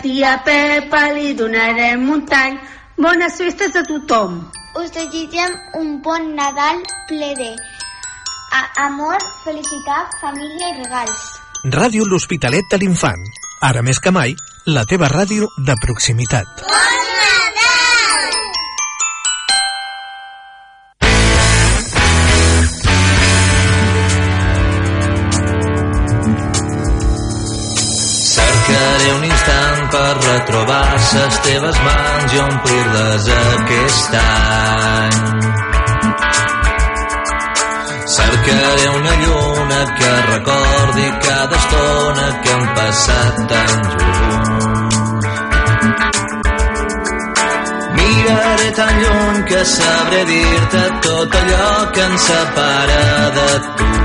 tia 0.00 0.38
Pepa 0.46 1.02
li 1.16 1.34
donarem 1.38 2.08
un 2.10 2.24
tall. 2.26 2.58
Bones 2.96 3.38
festes 3.40 3.76
a 3.76 3.84
tothom. 3.88 4.40
Us 4.80 4.92
desitgem 4.94 5.54
un 5.80 6.00
bon 6.04 6.32
Nadal 6.36 6.80
ple 7.08 7.32
de 7.36 7.52
a 8.52 8.62
amor, 8.86 9.20
felicitat, 9.44 10.12
família 10.20 10.72
i 10.72 10.78
regals. 10.82 11.22
Ràdio 11.72 12.04
L'Hospitalet 12.08 12.68
de 12.72 12.82
l'Infant. 12.82 13.24
Ara 13.64 13.84
més 13.86 14.02
que 14.02 14.12
mai, 14.12 14.36
la 14.66 14.84
teva 14.84 15.08
ràdio 15.12 15.48
de 15.56 15.78
proximitat. 15.86 16.66
Bona! 16.68 17.11
teves 31.44 31.78
mans 31.86 32.34
i 32.34 32.40
omplir-les 32.42 33.28
aquest 33.36 34.16
any. 34.20 35.16
Cercaré 38.16 38.86
una 38.98 39.14
lluna 39.22 39.80
que 39.98 40.10
recordi 40.32 41.06
cada 41.26 41.56
estona 41.62 42.26
que 42.42 42.52
han 42.56 42.66
passat 42.78 43.42
tan 43.52 43.72
junts. 43.94 44.96
Miraré 47.96 48.70
tan 48.78 48.94
lluny 49.02 49.42
que 49.50 49.64
sabré 49.76 50.24
dir-te 50.30 50.86
tot 51.08 51.40
allò 51.42 51.92
que 51.92 52.08
ens 52.10 52.30
separa 52.30 53.30
de 53.40 53.50
tu. 53.76 54.01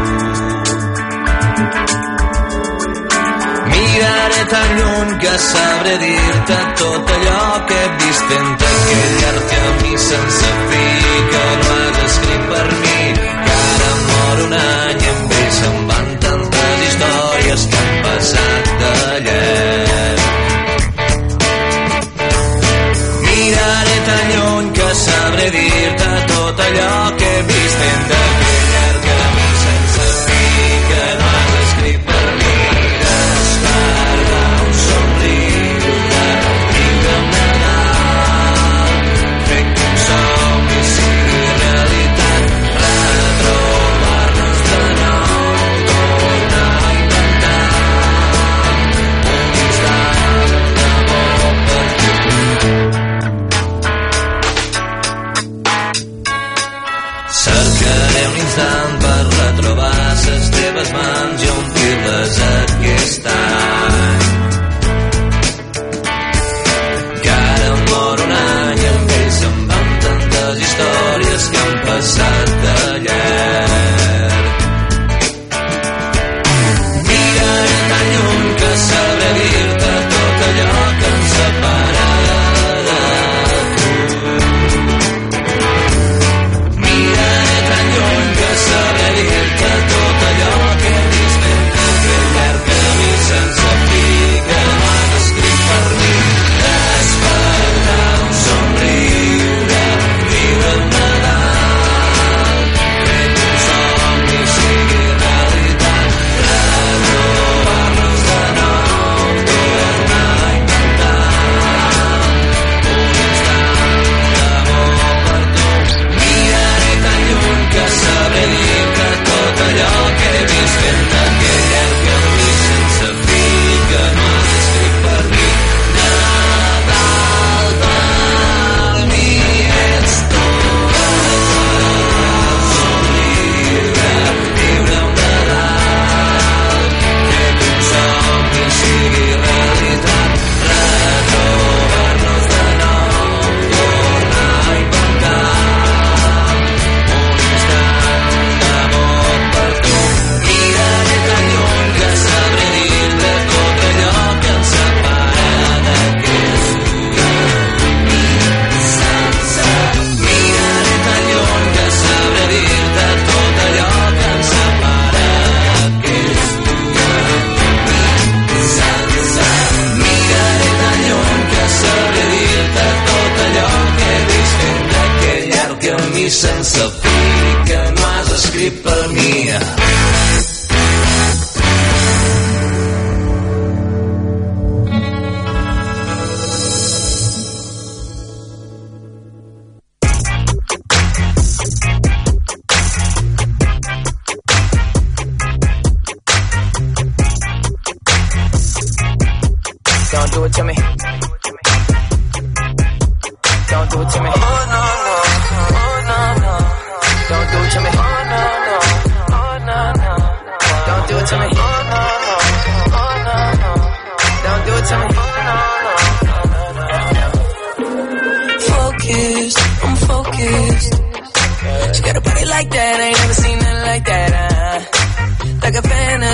miraré 4.07 4.45
tan 4.45 4.69
lluny 4.77 5.17
que 5.19 5.33
sabré 5.39 5.97
dir-te 5.97 6.57
tot 6.79 7.11
allò 7.15 7.65
que 7.67 7.77
he 7.83 7.89
vist 7.99 8.31
en 8.37 8.47
aquell 8.71 9.17
arte 9.31 9.57
a 9.67 9.71
mi 9.81 9.93
sense 10.09 10.49
fi 10.69 10.85
que 11.31 11.43
no 11.61 11.71
has 11.77 11.97
escrit 12.07 12.43
per 12.51 12.67
mi. 12.83 12.99
Que 13.45 13.53
ara 13.73 13.91
mor 14.07 14.37
un 14.45 14.53
any 14.59 15.03
i 15.05 15.09
amb 15.13 15.35
ell 15.39 15.51
se'n 15.59 15.77
van 15.89 16.07
tantes 16.25 16.85
històries 16.87 17.67
que 17.71 17.81
han 17.83 17.95
passat 18.05 18.63
de 18.81 18.93
llet 19.25 20.19
miraré 23.25 23.97
tan 24.09 24.25
lluny 24.33 24.71
que 24.79 24.89
sabré 25.05 25.49
dir 25.57 25.66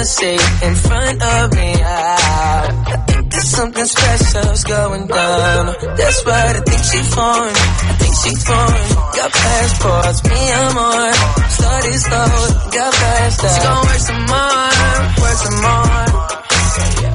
a 0.03 0.67
in 0.67 0.75
front 0.75 1.23
of 1.23 1.53
me. 1.55 1.71
I, 1.79 2.67
I 2.87 2.97
think 3.07 3.31
there's 3.31 3.49
something 3.49 3.85
special's 3.85 4.63
going 4.65 5.07
down. 5.07 5.65
That's 5.95 6.25
right, 6.25 6.55
I 6.55 6.59
think 6.59 6.83
she 6.83 6.99
foreign. 7.07 7.55
I 7.55 7.93
think 8.03 8.13
she 8.19 8.35
foreign. 8.35 8.89
Got 9.15 9.31
passports, 9.31 10.23
me 10.27 10.41
and 10.59 10.75
more. 10.75 11.13
Started 11.55 11.99
slow, 12.03 12.31
got 12.75 12.93
faster. 12.93 13.47
She 13.47 13.61
gon' 13.63 13.85
work 13.87 14.01
some 14.03 14.23
more, 14.27 14.71
work 15.23 15.37
some 15.39 15.59
more. 15.63 16.03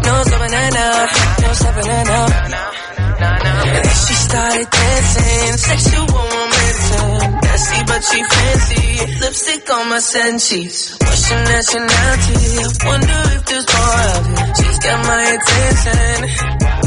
No 0.09 0.15
stopping 0.25 0.53
her 0.57 0.71
now, 0.73 1.07
no 1.43 1.53
stopping 1.53 1.87
her 1.93 2.05
now. 2.05 2.78
She 3.19 4.15
started 4.15 4.71
dancing, 4.71 5.57
sexual 5.59 6.07
momentum. 6.07 7.41
Nasty 7.43 7.81
but 7.91 8.03
she 8.07 8.23
fancy, 8.23 9.19
lipstick 9.19 9.71
on 9.75 9.89
my 9.91 9.99
senses. 9.99 10.97
What's 11.01 11.29
your 11.31 11.43
nationality? 11.43 12.39
Wonder 12.87 13.21
if 13.35 13.43
there's 13.47 13.67
more 13.75 14.03
of 14.15 14.23
it. 14.23 14.57
She's 14.63 14.79
got 14.79 14.99
my 15.03 15.25
attention. 15.35 16.15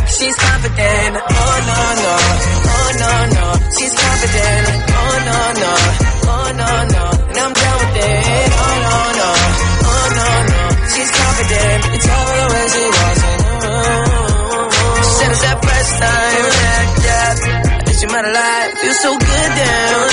She's 0.07 0.35
confident. 0.39 1.13
Oh 1.19 1.55
no 1.67 1.79
no, 1.99 2.13
oh 2.71 2.89
no 3.01 3.11
no. 3.35 3.45
She's 3.75 3.91
confident. 3.91 4.65
Oh 4.87 5.15
no 5.27 5.39
no, 5.61 5.73
oh 6.31 6.47
no 6.55 6.71
no. 6.95 7.05
And 7.27 7.37
I'm 7.43 7.51
down 7.59 7.75
with 7.83 8.07
it. 8.07 8.51
Oh 8.55 8.75
no 8.87 8.95
no, 9.19 9.29
oh 9.83 10.05
no 10.15 10.27
no. 10.47 10.61
She's 10.95 11.11
confident. 11.11 11.79
It's 11.91 12.05
her 12.07 12.23
the 12.39 12.47
way 12.55 12.65
she 12.71 12.83
walks 12.87 13.10
yeah. 18.23 18.31
I 18.31 18.33
have 18.33 18.33
lied. 18.33 18.77
Feel 18.81 18.93
so 18.93 19.11
good 19.17 19.51
down. 19.61 20.09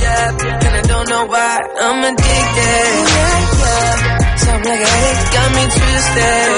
Yeah, 0.00 0.28
yeah. 0.44 0.64
And 0.64 0.74
I 0.76 0.82
don't 0.88 1.08
know 1.08 1.24
why 1.26 1.60
I'm 1.80 2.04
addicted. 2.04 2.90
Yeah, 3.10 3.38
yeah. 3.60 4.36
Something 4.36 4.70
like 4.70 4.80
a 4.80 4.90
headache 4.90 5.30
got 5.34 5.48
me 5.56 5.62
twisted. 5.76 6.48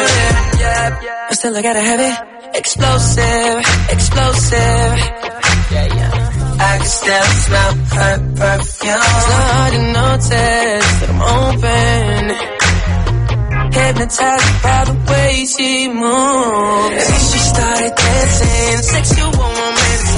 Yeah, 0.62 1.02
yeah. 1.02 1.26
But 1.28 1.36
still 1.38 1.56
I 1.56 1.62
gotta 1.62 1.82
have 1.82 2.00
it. 2.00 2.14
Explosive, 2.54 3.56
explosive. 3.90 4.92
Yeah, 5.72 5.86
yeah. 5.96 6.12
I 6.60 6.78
can 6.78 6.86
still 6.86 7.28
smell 7.46 7.72
her 7.74 8.14
perfume. 8.36 9.02
It's 9.02 9.28
not 9.32 9.44
hard 9.52 9.72
to 9.72 9.82
notice 9.98 10.90
that 11.00 11.08
I'm 11.10 11.22
open. 11.42 12.22
Hypnotized 13.72 14.62
by 14.62 14.84
the 14.84 14.94
way 15.10 15.32
she 15.46 15.88
moves. 15.88 17.04
And 17.10 17.22
she 17.30 17.38
started 17.38 17.92
dancing, 17.96 18.82
sexual. 18.82 19.61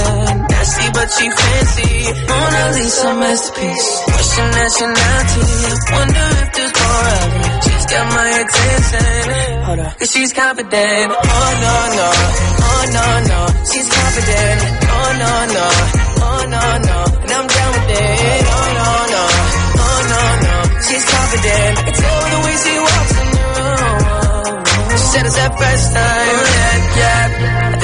Nasty 0.04 0.86
but 0.96 1.08
she 1.16 1.26
fancy. 1.30 1.92
Mona 2.28 2.62
Lisa 2.76 3.10
masterpiece. 3.14 3.88
What's 4.12 4.30
your 4.38 4.48
nationality? 4.60 5.42
I 5.64 5.74
wonder 5.96 6.26
if 6.42 6.48
there's 6.56 6.74
more 6.80 7.06
of 7.14 7.30
it. 7.40 7.64
She's 7.64 7.86
got 7.92 8.04
my 8.16 8.28
attention. 8.42 9.62
Hold 9.64 9.78
up. 9.80 9.98
Cause 9.98 10.10
she's 10.12 10.32
confident. 10.32 11.08
Oh 11.12 11.50
no 11.64 11.76
no. 11.98 12.08
Oh 12.68 12.82
no 12.96 13.06
no. 13.32 13.40
She's 13.70 13.88
confident. 13.88 14.60
Oh 14.94 15.10
no 15.22 15.32
no. 15.56 15.66
Oh 16.26 16.40
no 16.54 16.64
no. 16.88 16.98
And 17.24 17.30
I'm 17.36 17.46
down 17.56 17.70
with 17.74 17.90
it. 17.94 18.44
Oh 18.54 18.66
no 18.78 18.88
no. 19.14 19.22
Oh 19.84 19.98
no 20.12 20.22
no. 20.44 20.54
She's 20.86 21.04
confident. 21.14 21.72
I 21.78 21.82
can 21.84 21.94
tell 22.02 22.22
the 22.32 22.38
way 22.44 22.54
she 22.64 22.72
walks 22.84 23.14
in 23.22 23.28
the 23.36 23.44
room. 23.56 23.98
She 24.94 25.06
said 25.12 25.24
it's 25.26 25.36
that 25.36 25.52
first 25.58 25.86
time. 25.92 26.28
Oh, 26.34 26.44
yeah, 26.56 26.98
yeah. 27.00 27.23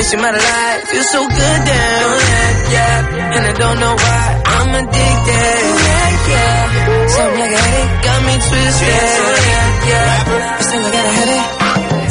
I 0.00 0.02
think 0.02 0.12
she 0.12 0.16
might 0.16 0.32
have 0.32 0.42
lied. 0.42 0.88
Feel 0.88 1.02
so 1.02 1.20
good 1.28 1.60
down. 1.68 2.16
Yeah, 2.32 2.72
yeah. 2.72 3.36
And 3.36 3.44
I 3.44 3.52
don't 3.52 3.80
know 3.80 3.94
why 4.00 4.42
I'm 4.46 4.70
addicted. 4.80 5.60
Yeah, 5.84 6.30
yeah. 6.32 7.06
Something 7.06 7.40
like 7.40 7.52
a 7.52 7.60
headache 7.60 8.04
got 8.04 8.20
me 8.24 8.32
twisted. 8.32 8.88
Yeah, 8.88 9.88
yeah. 9.90 10.24
But 10.24 10.64
still 10.64 10.90
gotta 10.90 11.12
have 11.20 11.28
it. 11.28 11.59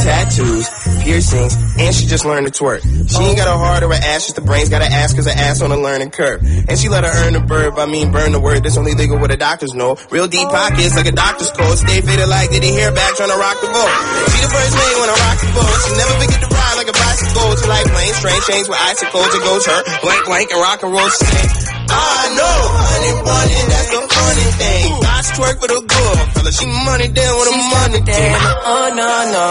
Tattoos, 0.09 0.65
piercings, 1.05 1.53
and 1.77 1.93
she 1.93 2.09
just 2.09 2.25
learned 2.25 2.49
to 2.49 2.53
twerk. 2.53 2.81
She 2.81 3.21
ain't 3.21 3.37
got 3.37 3.45
a 3.45 3.57
heart 3.57 3.85
or 3.85 3.93
an 3.93 4.01
ass, 4.01 4.25
just 4.25 4.35
the 4.35 4.41
brains. 4.41 4.69
Got 4.69 4.81
an 4.81 4.91
ass 4.91 5.13
cause 5.13 5.29
her 5.29 5.37
ass 5.37 5.61
on 5.61 5.71
a 5.71 5.77
learning 5.77 6.09
curve. 6.09 6.41
And 6.41 6.75
she 6.77 6.89
let 6.89 7.05
her 7.05 7.13
earn 7.13 7.33
the 7.33 7.45
verb, 7.45 7.77
I 7.77 7.85
mean 7.85 8.11
burn 8.11 8.31
the 8.33 8.39
word. 8.41 8.63
That's 8.63 8.77
only 8.77 8.93
legal 8.93 9.19
what 9.19 9.29
the 9.29 9.37
doctors 9.37 9.73
know. 9.73 9.97
Real 10.09 10.27
deep 10.27 10.49
pockets 10.49 10.95
like 10.97 11.05
a 11.05 11.13
doctor's 11.13 11.51
coat. 11.51 11.77
Stay 11.77 12.01
faded 12.01 12.27
like 12.27 12.49
did 12.49 12.63
he 12.63 12.73
hair 12.73 12.91
back 12.91 13.15
trying 13.15 13.29
to 13.29 13.37
rock 13.37 13.61
the 13.61 13.69
boat. 13.69 13.93
She 14.33 14.41
the 14.41 14.49
first 14.49 14.73
lady 14.73 14.95
when 14.97 15.09
I 15.09 15.15
rock 15.21 15.37
the 15.37 15.49
boat. 15.53 15.77
She 15.85 15.91
never 15.93 16.15
forget 16.17 16.39
to 16.41 16.49
ride 16.49 16.75
like 16.81 16.89
a 16.89 16.97
bicycle. 16.97 17.49
She 17.53 17.67
like 17.69 17.85
planes, 17.93 18.17
train 18.19 18.41
chains 18.49 18.67
with 18.67 18.79
icicles. 18.81 19.29
It 19.29 19.41
goes 19.45 19.63
her 19.69 19.79
blank 20.01 20.25
blank 20.25 20.47
and 20.49 20.61
rock 20.61 20.81
and 20.81 20.91
roll. 20.91 21.09
She 21.09 21.78
I 21.91 22.21
know, 22.37 22.57
honey 22.85 23.13
bunny, 23.25 23.59
that's 23.71 23.89
the 23.89 24.01
funny 24.05 24.47
thing. 24.61 24.85
I 25.03 25.19
twerk 25.35 25.55
for 25.59 25.67
the 25.67 25.81
good 25.81 26.17
fella. 26.35 26.51
She 26.51 26.65
money 26.65 27.07
down 27.09 27.33
with 27.39 27.49
a 27.49 27.57
money 27.57 28.01
thing. 28.05 28.33
Oh 28.69 28.87
no 28.93 29.11
no, 29.33 29.47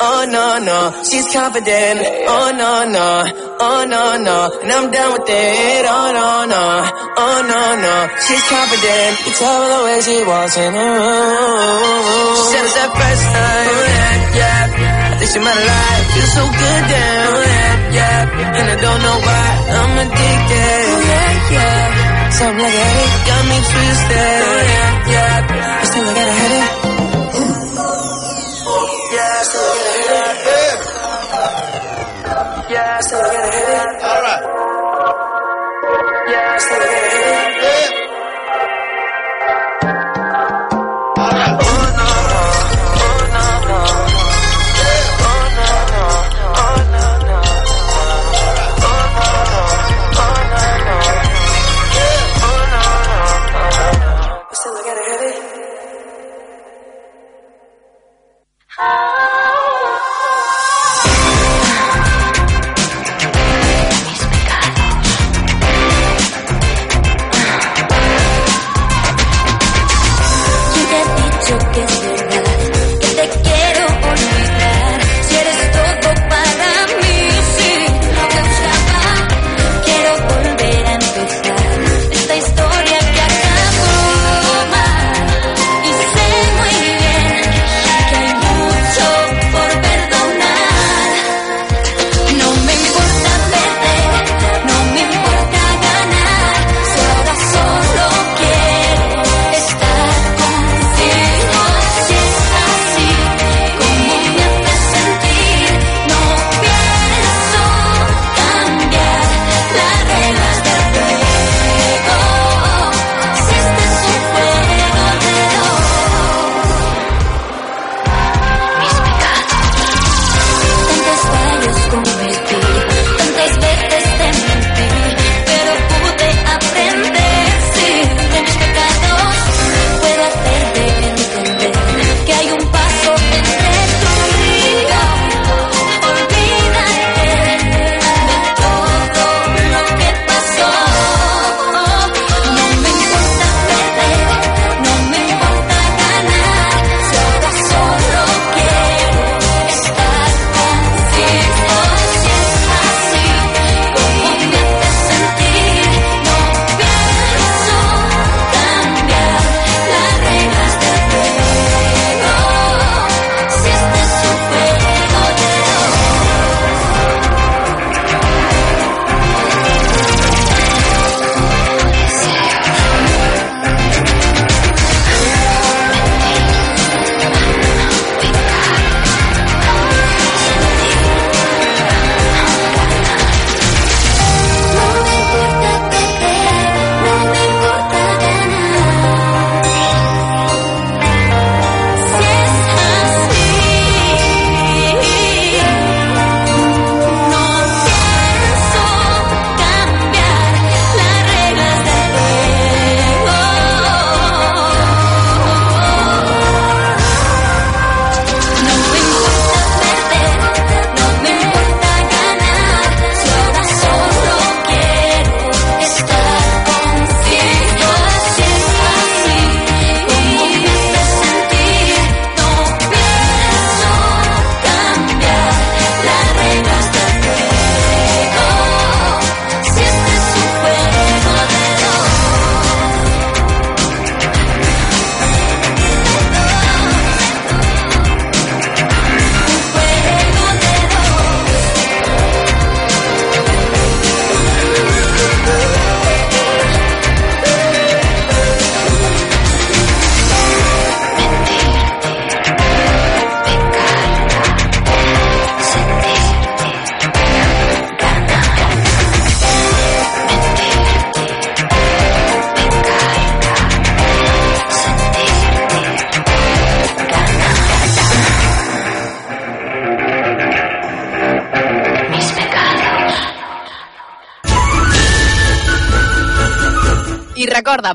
oh 0.00 0.22
no 0.28 0.46
no, 0.62 0.78
she's 1.04 1.26
confident. 1.32 1.98
Oh 2.28 2.48
no 2.56 2.72
no, 2.88 3.08
oh 3.60 3.80
no 3.88 4.02
no, 4.20 4.36
and 4.62 4.70
I'm 4.72 4.90
down 4.90 5.12
with 5.18 5.28
it. 5.28 5.84
Oh 5.88 6.08
no 6.16 6.28
no, 6.48 6.64
oh 7.16 7.38
no 7.50 7.62
no, 7.84 7.94
she's 8.24 8.44
confident. 8.48 9.12
You 9.26 9.32
tell 9.36 9.56
her 9.62 9.68
the 9.72 9.80
way 9.84 9.96
she 10.00 10.16
walks 10.24 10.56
in 10.56 10.72
the 10.72 10.78
room. 10.78 12.36
She 12.36 12.44
said 12.52 12.64
it's 12.64 12.76
that 12.76 12.90
first 12.92 13.24
time. 13.32 13.68
Oh, 13.72 13.84
yeah, 13.92 14.40
yeah. 14.40 15.10
I 15.12 15.16
think 15.18 15.30
she 15.32 15.38
might. 15.38 16.02
Feels 16.12 16.32
so 16.36 16.44
good 16.44 16.82
down. 16.92 17.32
Oh, 17.32 17.42
yeah, 17.42 17.96
yeah. 17.96 18.58
And 18.58 18.66
I 18.72 18.76
don't 18.80 19.00
know 19.02 19.18
why 19.24 19.46
I'm 19.72 19.92
addicted. 20.04 20.91
Yeah, 21.52 21.60
yeah. 21.60 22.30
Something 22.30 22.62
like 22.64 22.72
a 22.72 22.84
headache 22.88 23.18
got 23.28 23.42
me 23.50 23.58
twisted. 23.70 24.40
Oh, 24.42 24.60
yeah, 24.72 25.12
yeah. 25.12 25.80
I 25.80 25.84
still 25.84 26.04
got 26.04 26.16
a 26.16 26.34
headache. 26.40 26.72
Yeah, 29.12 29.42
still 29.48 29.62
got 29.62 30.22
a 30.22 30.34
headache. 30.42 30.82
Yeah, 32.72 33.00
still 33.00 33.20
got 33.20 33.30
a 33.30 33.36
headache. 33.36 33.51
Oh! 58.84 59.11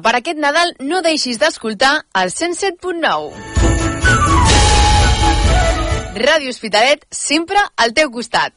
Per 0.07 0.13
aquest 0.15 0.37
Nadal 0.39 0.69
no 0.87 1.01
deixis 1.03 1.35
d'escoltar 1.41 1.91
el 2.15 2.29
107.9. 2.31 3.33
Ràdio 6.23 6.53
Hospitalet, 6.53 7.03
sempre 7.11 7.59
al 7.75 7.91
teu 7.97 8.07
costat. 8.13 8.55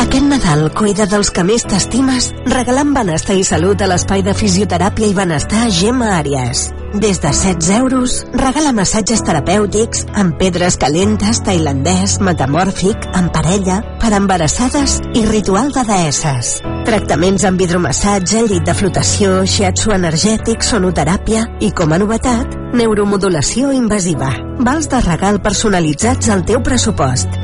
Aquest 0.00 0.24
Nadal 0.30 0.70
cuida 0.78 1.04
dels 1.10 1.28
que 1.28 1.44
més 1.44 1.68
t'estimes 1.68 2.30
regalant 2.48 2.96
benestar 2.96 3.36
i 3.36 3.44
salut 3.44 3.84
a 3.84 3.90
l'espai 3.92 4.24
de 4.24 4.32
fisioteràpia 4.32 5.12
i 5.12 5.18
benestar 5.20 5.68
Gemma 5.68 6.16
Àries. 6.22 6.70
Des 6.94 7.20
de 7.20 7.32
16 7.32 7.70
euros, 7.70 8.12
regala 8.32 8.70
massatges 8.70 9.24
terapèutics 9.26 10.04
amb 10.14 10.36
pedres 10.38 10.76
calentes, 10.78 11.40
tailandès, 11.42 12.20
metamòrfic, 12.22 13.08
en 13.18 13.32
parella, 13.34 13.80
per 13.98 14.12
embarassades 14.14 15.00
i 15.18 15.24
ritual 15.26 15.72
de 15.74 15.82
deesses. 15.88 16.60
Tractaments 16.86 17.48
amb 17.50 17.64
hidromassatge, 17.64 18.44
llit 18.46 18.68
de 18.68 18.76
flotació, 18.78 19.40
shiatsu 19.42 19.90
energètic, 19.96 20.62
sonoteràpia 20.62 21.48
i, 21.58 21.72
com 21.74 21.90
a 21.90 21.98
novetat, 21.98 22.54
neuromodulació 22.78 23.74
invasiva. 23.74 24.30
Vals 24.62 24.86
de 24.86 25.02
regal 25.02 25.42
personalitzats 25.42 26.30
al 26.30 26.46
teu 26.46 26.62
pressupost. 26.62 27.43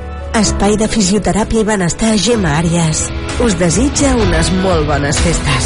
Espai 0.31 0.77
de 0.79 0.87
fisioteràpia 0.87 1.59
i 1.59 1.65
benestar 1.67 2.13
Gemma 2.15 2.53
Àries. 2.61 3.01
Us 3.43 3.57
desitja 3.59 4.13
unes 4.15 4.47
molt 4.63 4.87
bones 4.87 5.17
festes. 5.19 5.65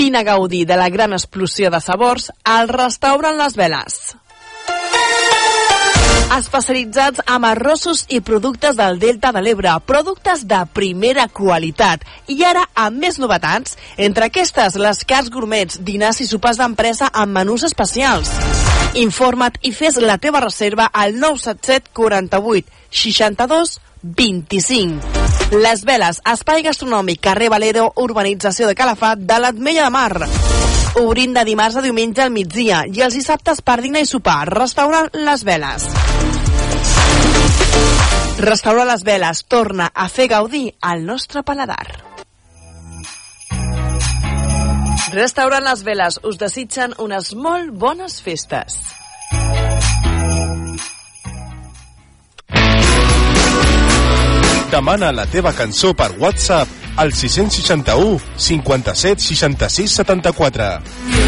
Vine 0.00 0.18
a 0.18 0.26
gaudir 0.26 0.64
de 0.66 0.74
la 0.80 0.88
gran 0.90 1.14
explosió 1.14 1.70
de 1.70 1.78
sabors 1.78 2.32
al 2.42 2.66
restaurant 2.66 3.38
Les 3.38 3.54
Veles. 3.54 4.00
Especialitzats 6.28 7.22
amb 7.24 7.46
arrossos 7.48 8.02
i 8.12 8.18
productes 8.20 8.76
del 8.76 8.98
Delta 9.00 9.30
de 9.32 9.40
l'Ebre, 9.40 9.72
productes 9.88 10.42
de 10.46 10.58
primera 10.76 11.24
qualitat. 11.32 12.04
I 12.28 12.42
ara 12.44 12.66
amb 12.76 13.00
més 13.00 13.16
novetats, 13.18 13.78
entre 13.96 14.28
aquestes 14.28 14.76
les 14.76 15.00
cars 15.08 15.30
gourmets, 15.32 15.80
dinars 15.80 16.20
i 16.20 16.28
sopars 16.28 16.60
d'empresa 16.60 17.08
amb 17.14 17.32
menús 17.32 17.64
especials. 17.64 18.28
Informa't 19.00 19.56
i 19.64 19.72
fes 19.72 19.96
la 20.04 20.18
teva 20.20 20.44
reserva 20.44 20.90
al 20.92 21.16
977 21.16 21.96
48 21.96 22.76
62 22.90 23.78
25. 24.02 25.56
Les 25.64 25.84
Veles, 25.88 26.20
espai 26.28 26.62
gastronòmic, 26.62 27.22
carrer 27.24 27.48
Valero, 27.48 27.88
urbanització 28.04 28.68
de 28.68 28.76
Calafat, 28.76 29.24
de 29.24 29.40
l'Atmella 29.40 29.88
de 29.88 29.96
Mar. 29.96 30.28
Obrint 30.98 31.34
de 31.36 31.44
dimarts 31.48 31.76
a 31.78 31.84
diumenge 31.84 32.24
al 32.24 32.32
migdia 32.34 32.84
i 32.88 33.04
els 33.04 33.16
dissabtes 33.16 33.62
per 33.62 33.80
dinar 33.80 34.04
i 34.04 34.08
sopar. 34.08 34.42
Restaurant 34.52 35.12
Les 35.14 35.44
Veles. 35.46 35.88
Restaurant 38.38 38.86
Les 38.86 39.02
Veles 39.02 39.40
torna 39.50 39.88
a 39.92 40.04
fer 40.08 40.28
gaudir 40.30 40.76
al 40.80 41.00
nostre 41.04 41.42
paladar. 41.42 41.82
Restaurant 45.10 45.64
Les 45.66 45.82
Veles 45.82 46.20
us 46.22 46.38
desitgen 46.38 46.94
unes 47.02 47.32
molt 47.34 47.72
bones 47.74 48.20
festes. 48.22 48.78
Demana 54.70 55.10
la 55.10 55.26
teva 55.26 55.50
cançó 55.56 55.90
per 55.98 56.12
WhatsApp 56.20 56.94
al 56.94 57.10
661 57.10 58.20
57 58.36 59.26
66 59.32 59.98
74. 59.98 61.27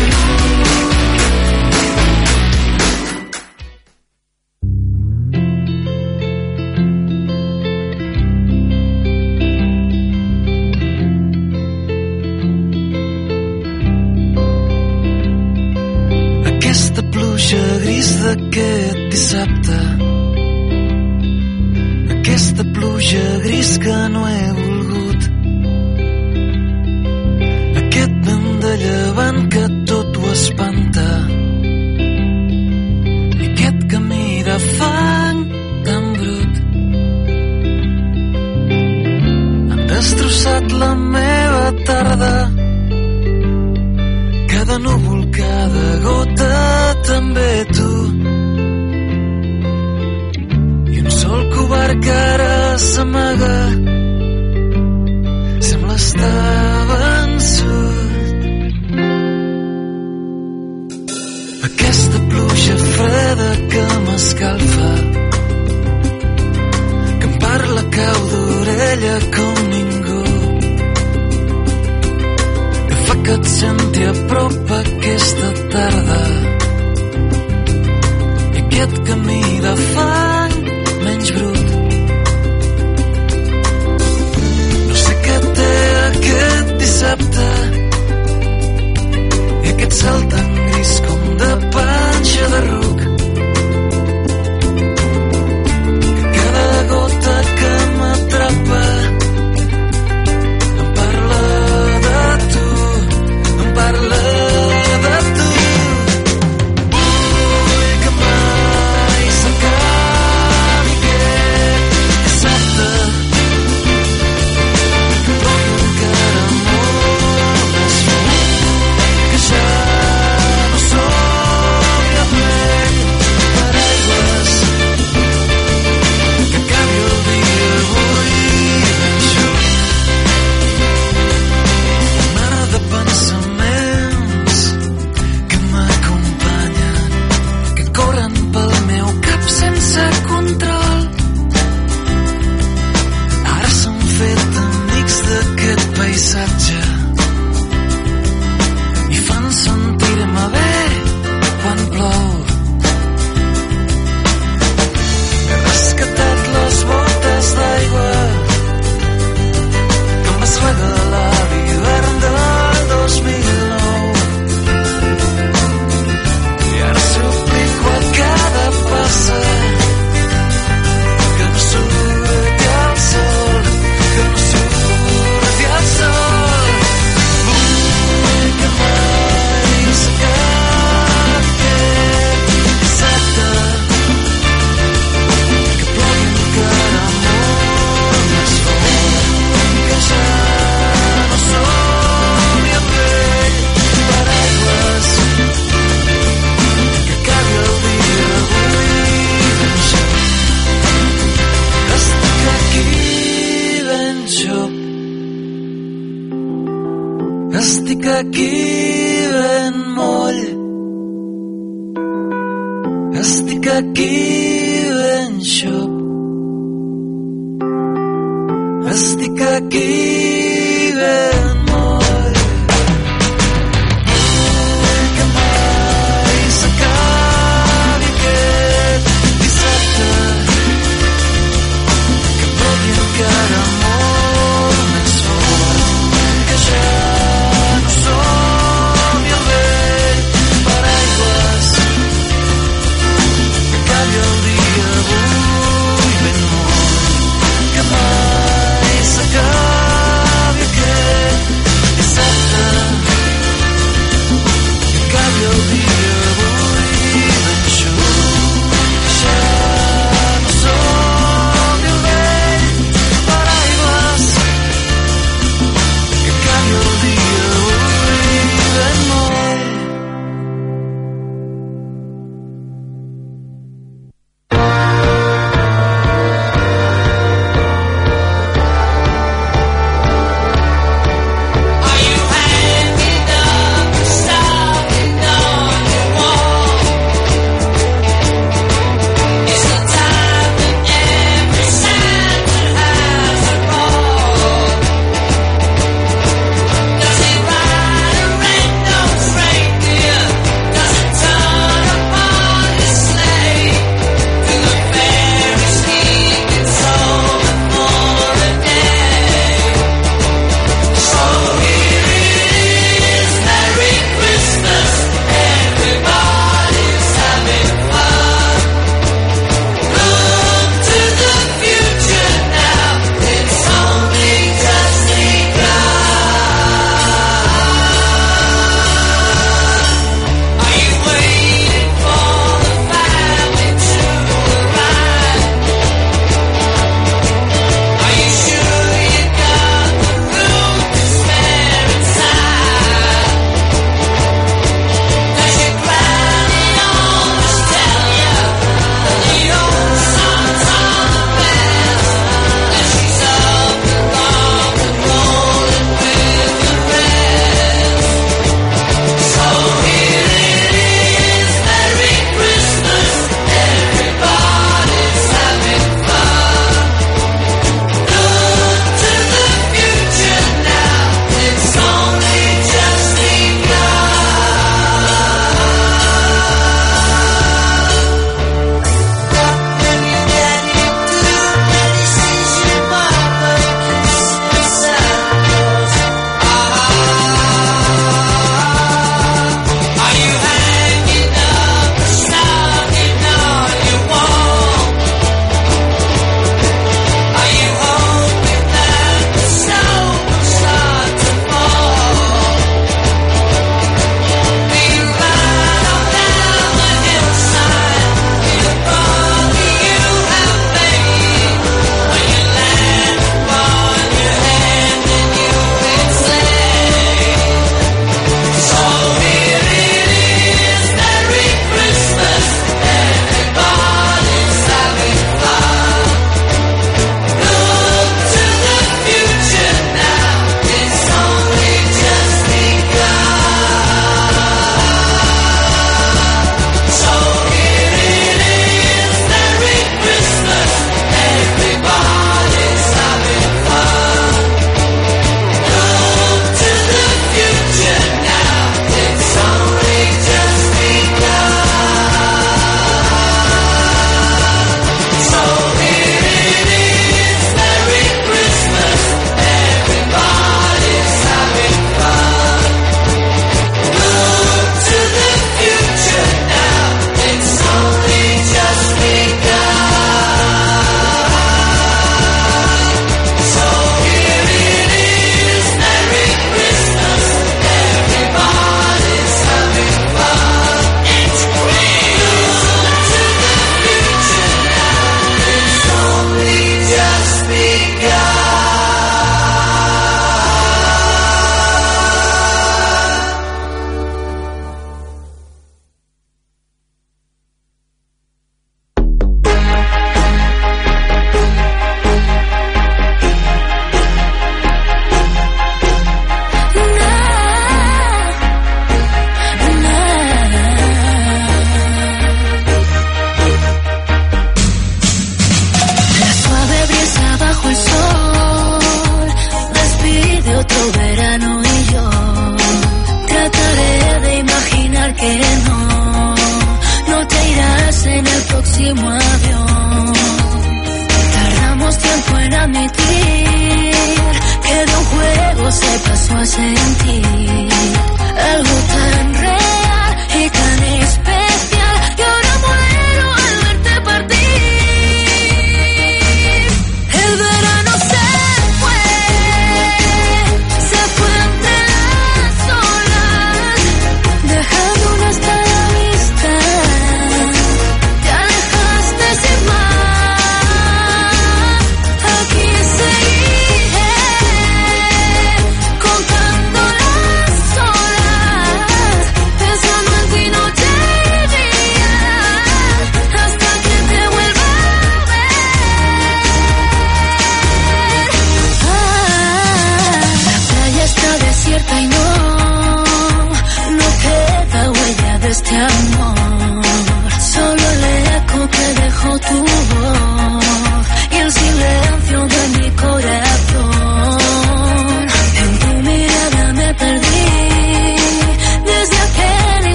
Estic 218.91 219.41
aquí 219.41 220.93
ben 220.99 221.50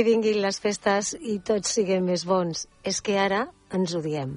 que 0.00 0.04
vinguin 0.06 0.38
les 0.40 0.56
festes 0.64 1.10
i 1.28 1.34
tots 1.44 1.74
siguem 1.76 2.06
més 2.08 2.22
bons, 2.24 2.62
és 2.88 3.02
que 3.04 3.18
ara 3.20 3.42
ens 3.76 3.92
odiem. 3.98 4.32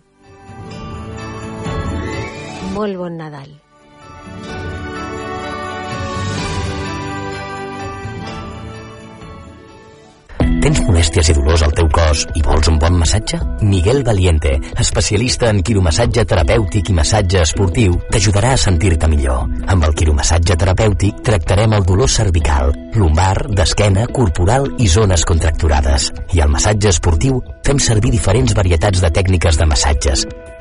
Molt 2.76 3.00
bon 3.00 3.16
Nadal. 3.16 3.63
Molèsties 10.94 11.32
i 11.32 11.34
dolors 11.34 11.64
al 11.66 11.72
teu 11.74 11.88
cos 11.90 12.22
i 12.38 12.42
vols 12.46 12.68
un 12.70 12.76
bon 12.78 13.00
massatge? 13.00 13.40
Miguel 13.66 14.04
Valiente, 14.06 14.52
especialista 14.78 15.50
en 15.50 15.64
quiromassatge 15.66 16.22
terapèutic 16.30 16.92
i 16.92 16.94
massatge 17.00 17.42
esportiu, 17.42 17.98
t'ajudarà 18.14 18.52
a 18.54 18.62
sentir-te 18.62 19.10
millor. 19.10 19.50
Amb 19.74 19.88
el 19.90 19.98
quiromassatge 19.98 20.60
terapèutic 20.62 21.26
tractarem 21.26 21.74
el 21.74 21.88
dolor 21.90 22.12
cervical, 22.14 22.76
lumbar, 22.94 23.48
d'esquena, 23.50 24.06
corporal 24.14 24.70
i 24.78 24.88
zones 24.88 25.26
contracturades. 25.26 26.12
I 26.38 26.46
al 26.46 26.54
massatge 26.54 26.94
esportiu 26.94 27.42
fem 27.66 27.82
servir 27.82 28.14
diferents 28.14 28.54
varietats 28.54 29.02
de 29.02 29.10
tècniques 29.18 29.58
de 29.58 29.70
massatges, 29.74 30.28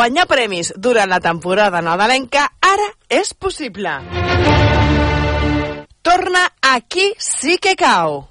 Guanyar 0.00 0.24
premis 0.24 0.70
durant 0.80 1.10
la 1.12 1.18
temporada 1.20 1.82
nadalenca 1.84 2.46
ara 2.64 2.86
és 3.12 3.34
possible. 3.36 3.90
Torna 6.00 6.44
Aquí 6.70 7.10
sí 7.20 7.58
que 7.60 7.74
cau. 7.76 8.22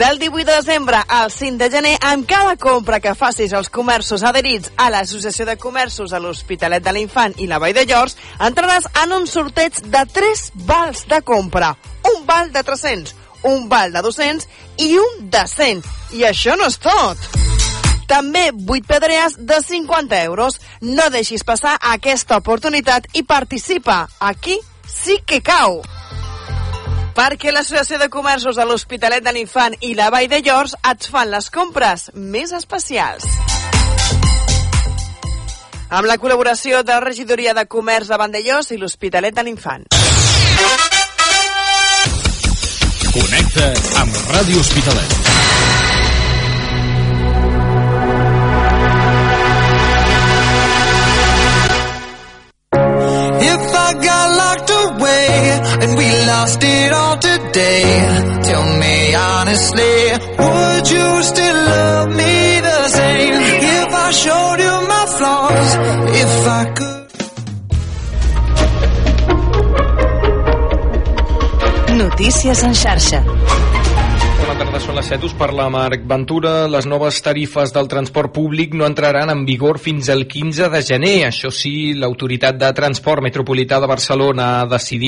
Del 0.00 0.18
18 0.18 0.46
de 0.46 0.54
desembre 0.54 1.02
al 1.06 1.30
5 1.30 1.58
de 1.60 1.68
gener, 1.74 1.92
amb 2.00 2.24
cada 2.24 2.56
compra 2.56 3.02
que 3.04 3.12
facis 3.14 3.52
als 3.52 3.68
comerços 3.68 4.24
adherits 4.24 4.72
a 4.80 4.88
l'Associació 4.88 5.44
de 5.44 5.58
Comerços 5.60 6.16
a 6.16 6.22
l'Hospitalet 6.24 6.80
de 6.80 6.96
l'Infant 6.96 7.36
i 7.36 7.46
la 7.50 7.60
Vall 7.60 7.76
de 7.76 7.84
Llors, 7.84 8.16
entraràs 8.40 8.88
en 9.02 9.12
un 9.12 9.28
sorteig 9.28 9.82
de 9.84 10.06
3 10.08 10.46
vals 10.64 11.04
de 11.04 11.20
compra. 11.20 11.74
Un 12.14 12.24
val 12.24 12.48
de 12.48 12.64
300, 12.64 13.12
un 13.52 13.68
val 13.68 13.92
de 13.92 14.00
200 14.08 14.48
i 14.88 14.94
un 14.96 15.28
de 15.28 15.44
100. 15.44 15.84
I 16.16 16.30
això 16.32 16.56
no 16.56 16.72
és 16.72 16.80
tot. 16.80 17.55
També 18.06 18.50
8 18.54 18.86
pedrees 18.86 19.36
de 19.38 19.60
50 19.62 20.22
euros. 20.22 20.60
No 20.80 21.10
deixis 21.10 21.44
passar 21.44 21.76
aquesta 21.80 22.38
oportunitat 22.38 23.10
i 23.14 23.22
participa. 23.22 24.06
Aquí 24.20 24.58
sí 24.86 25.20
que 25.26 25.42
cau. 25.42 25.82
Perquè 27.16 27.52
l'Associació 27.52 27.98
de 27.98 28.10
Comerços 28.12 28.58
de 28.60 28.64
l'Hospitalet 28.68 29.24
de 29.24 29.32
l'Infant 29.32 29.74
i 29.80 29.94
la 29.96 30.10
Vall 30.12 30.28
de 30.28 30.42
Llors 30.44 30.76
et 30.84 31.08
fan 31.10 31.30
les 31.32 31.48
compres 31.50 32.10
més 32.14 32.52
especials. 32.52 33.24
Amb 35.88 36.08
la 36.10 36.18
col·laboració 36.18 36.82
de 36.82 36.92
la 36.92 37.00
Regidoria 37.00 37.54
de 37.54 37.64
Comerç 37.70 38.10
de 38.10 38.20
Vandellós 38.20 38.72
i 38.74 38.80
l'Hospitalet 38.80 39.34
de 39.34 39.46
l'Infant. 39.46 39.86
Connecta 43.16 43.72
amb 44.02 44.22
Ràdio 44.34 44.60
Hospitalet. 44.60 45.85
Got 54.02 54.26
locked 54.42 54.70
away 54.70 55.28
and 55.82 55.96
we 55.96 56.08
lost 56.26 56.60
it 56.62 56.92
all 56.92 57.16
today, 57.18 57.82
tell 58.44 58.66
me 58.82 59.14
honestly, 59.14 59.96
would 60.38 60.90
you 60.90 61.22
still 61.22 61.58
love 61.74 62.08
me 62.08 62.60
the 62.60 62.88
same? 62.88 63.34
If 63.78 63.88
I 63.92 64.10
showed 64.10 64.58
you 64.66 64.74
my 64.94 65.04
flaws, 65.16 65.70
if 66.22 66.46
I 66.60 66.64
could. 66.76 66.96
Notícies 71.96 72.62
en 72.62 72.74
xarxa. 72.74 73.24
Bona 74.56 74.70
tarda, 74.70 74.78
són 74.80 74.96
les 74.96 75.08
7, 75.12 75.26
us 75.28 75.34
parla 75.36 75.66
Marc 75.68 76.06
Ventura. 76.08 76.50
Les 76.72 76.86
noves 76.88 77.18
tarifes 77.20 77.74
del 77.74 77.90
transport 77.92 78.32
públic 78.32 78.72
no 78.72 78.86
entraran 78.88 79.28
en 79.28 79.42
vigor 79.44 79.76
fins 79.76 80.08
al 80.08 80.24
15 80.24 80.70
de 80.72 80.80
gener. 80.80 81.26
Això 81.26 81.50
sí, 81.52 81.92
l'autoritat 81.92 82.56
de 82.56 82.70
transport 82.72 83.20
metropolità 83.20 83.82
de 83.84 83.90
Barcelona 83.90 84.46
ha 84.54 84.62
decidit 84.70 85.04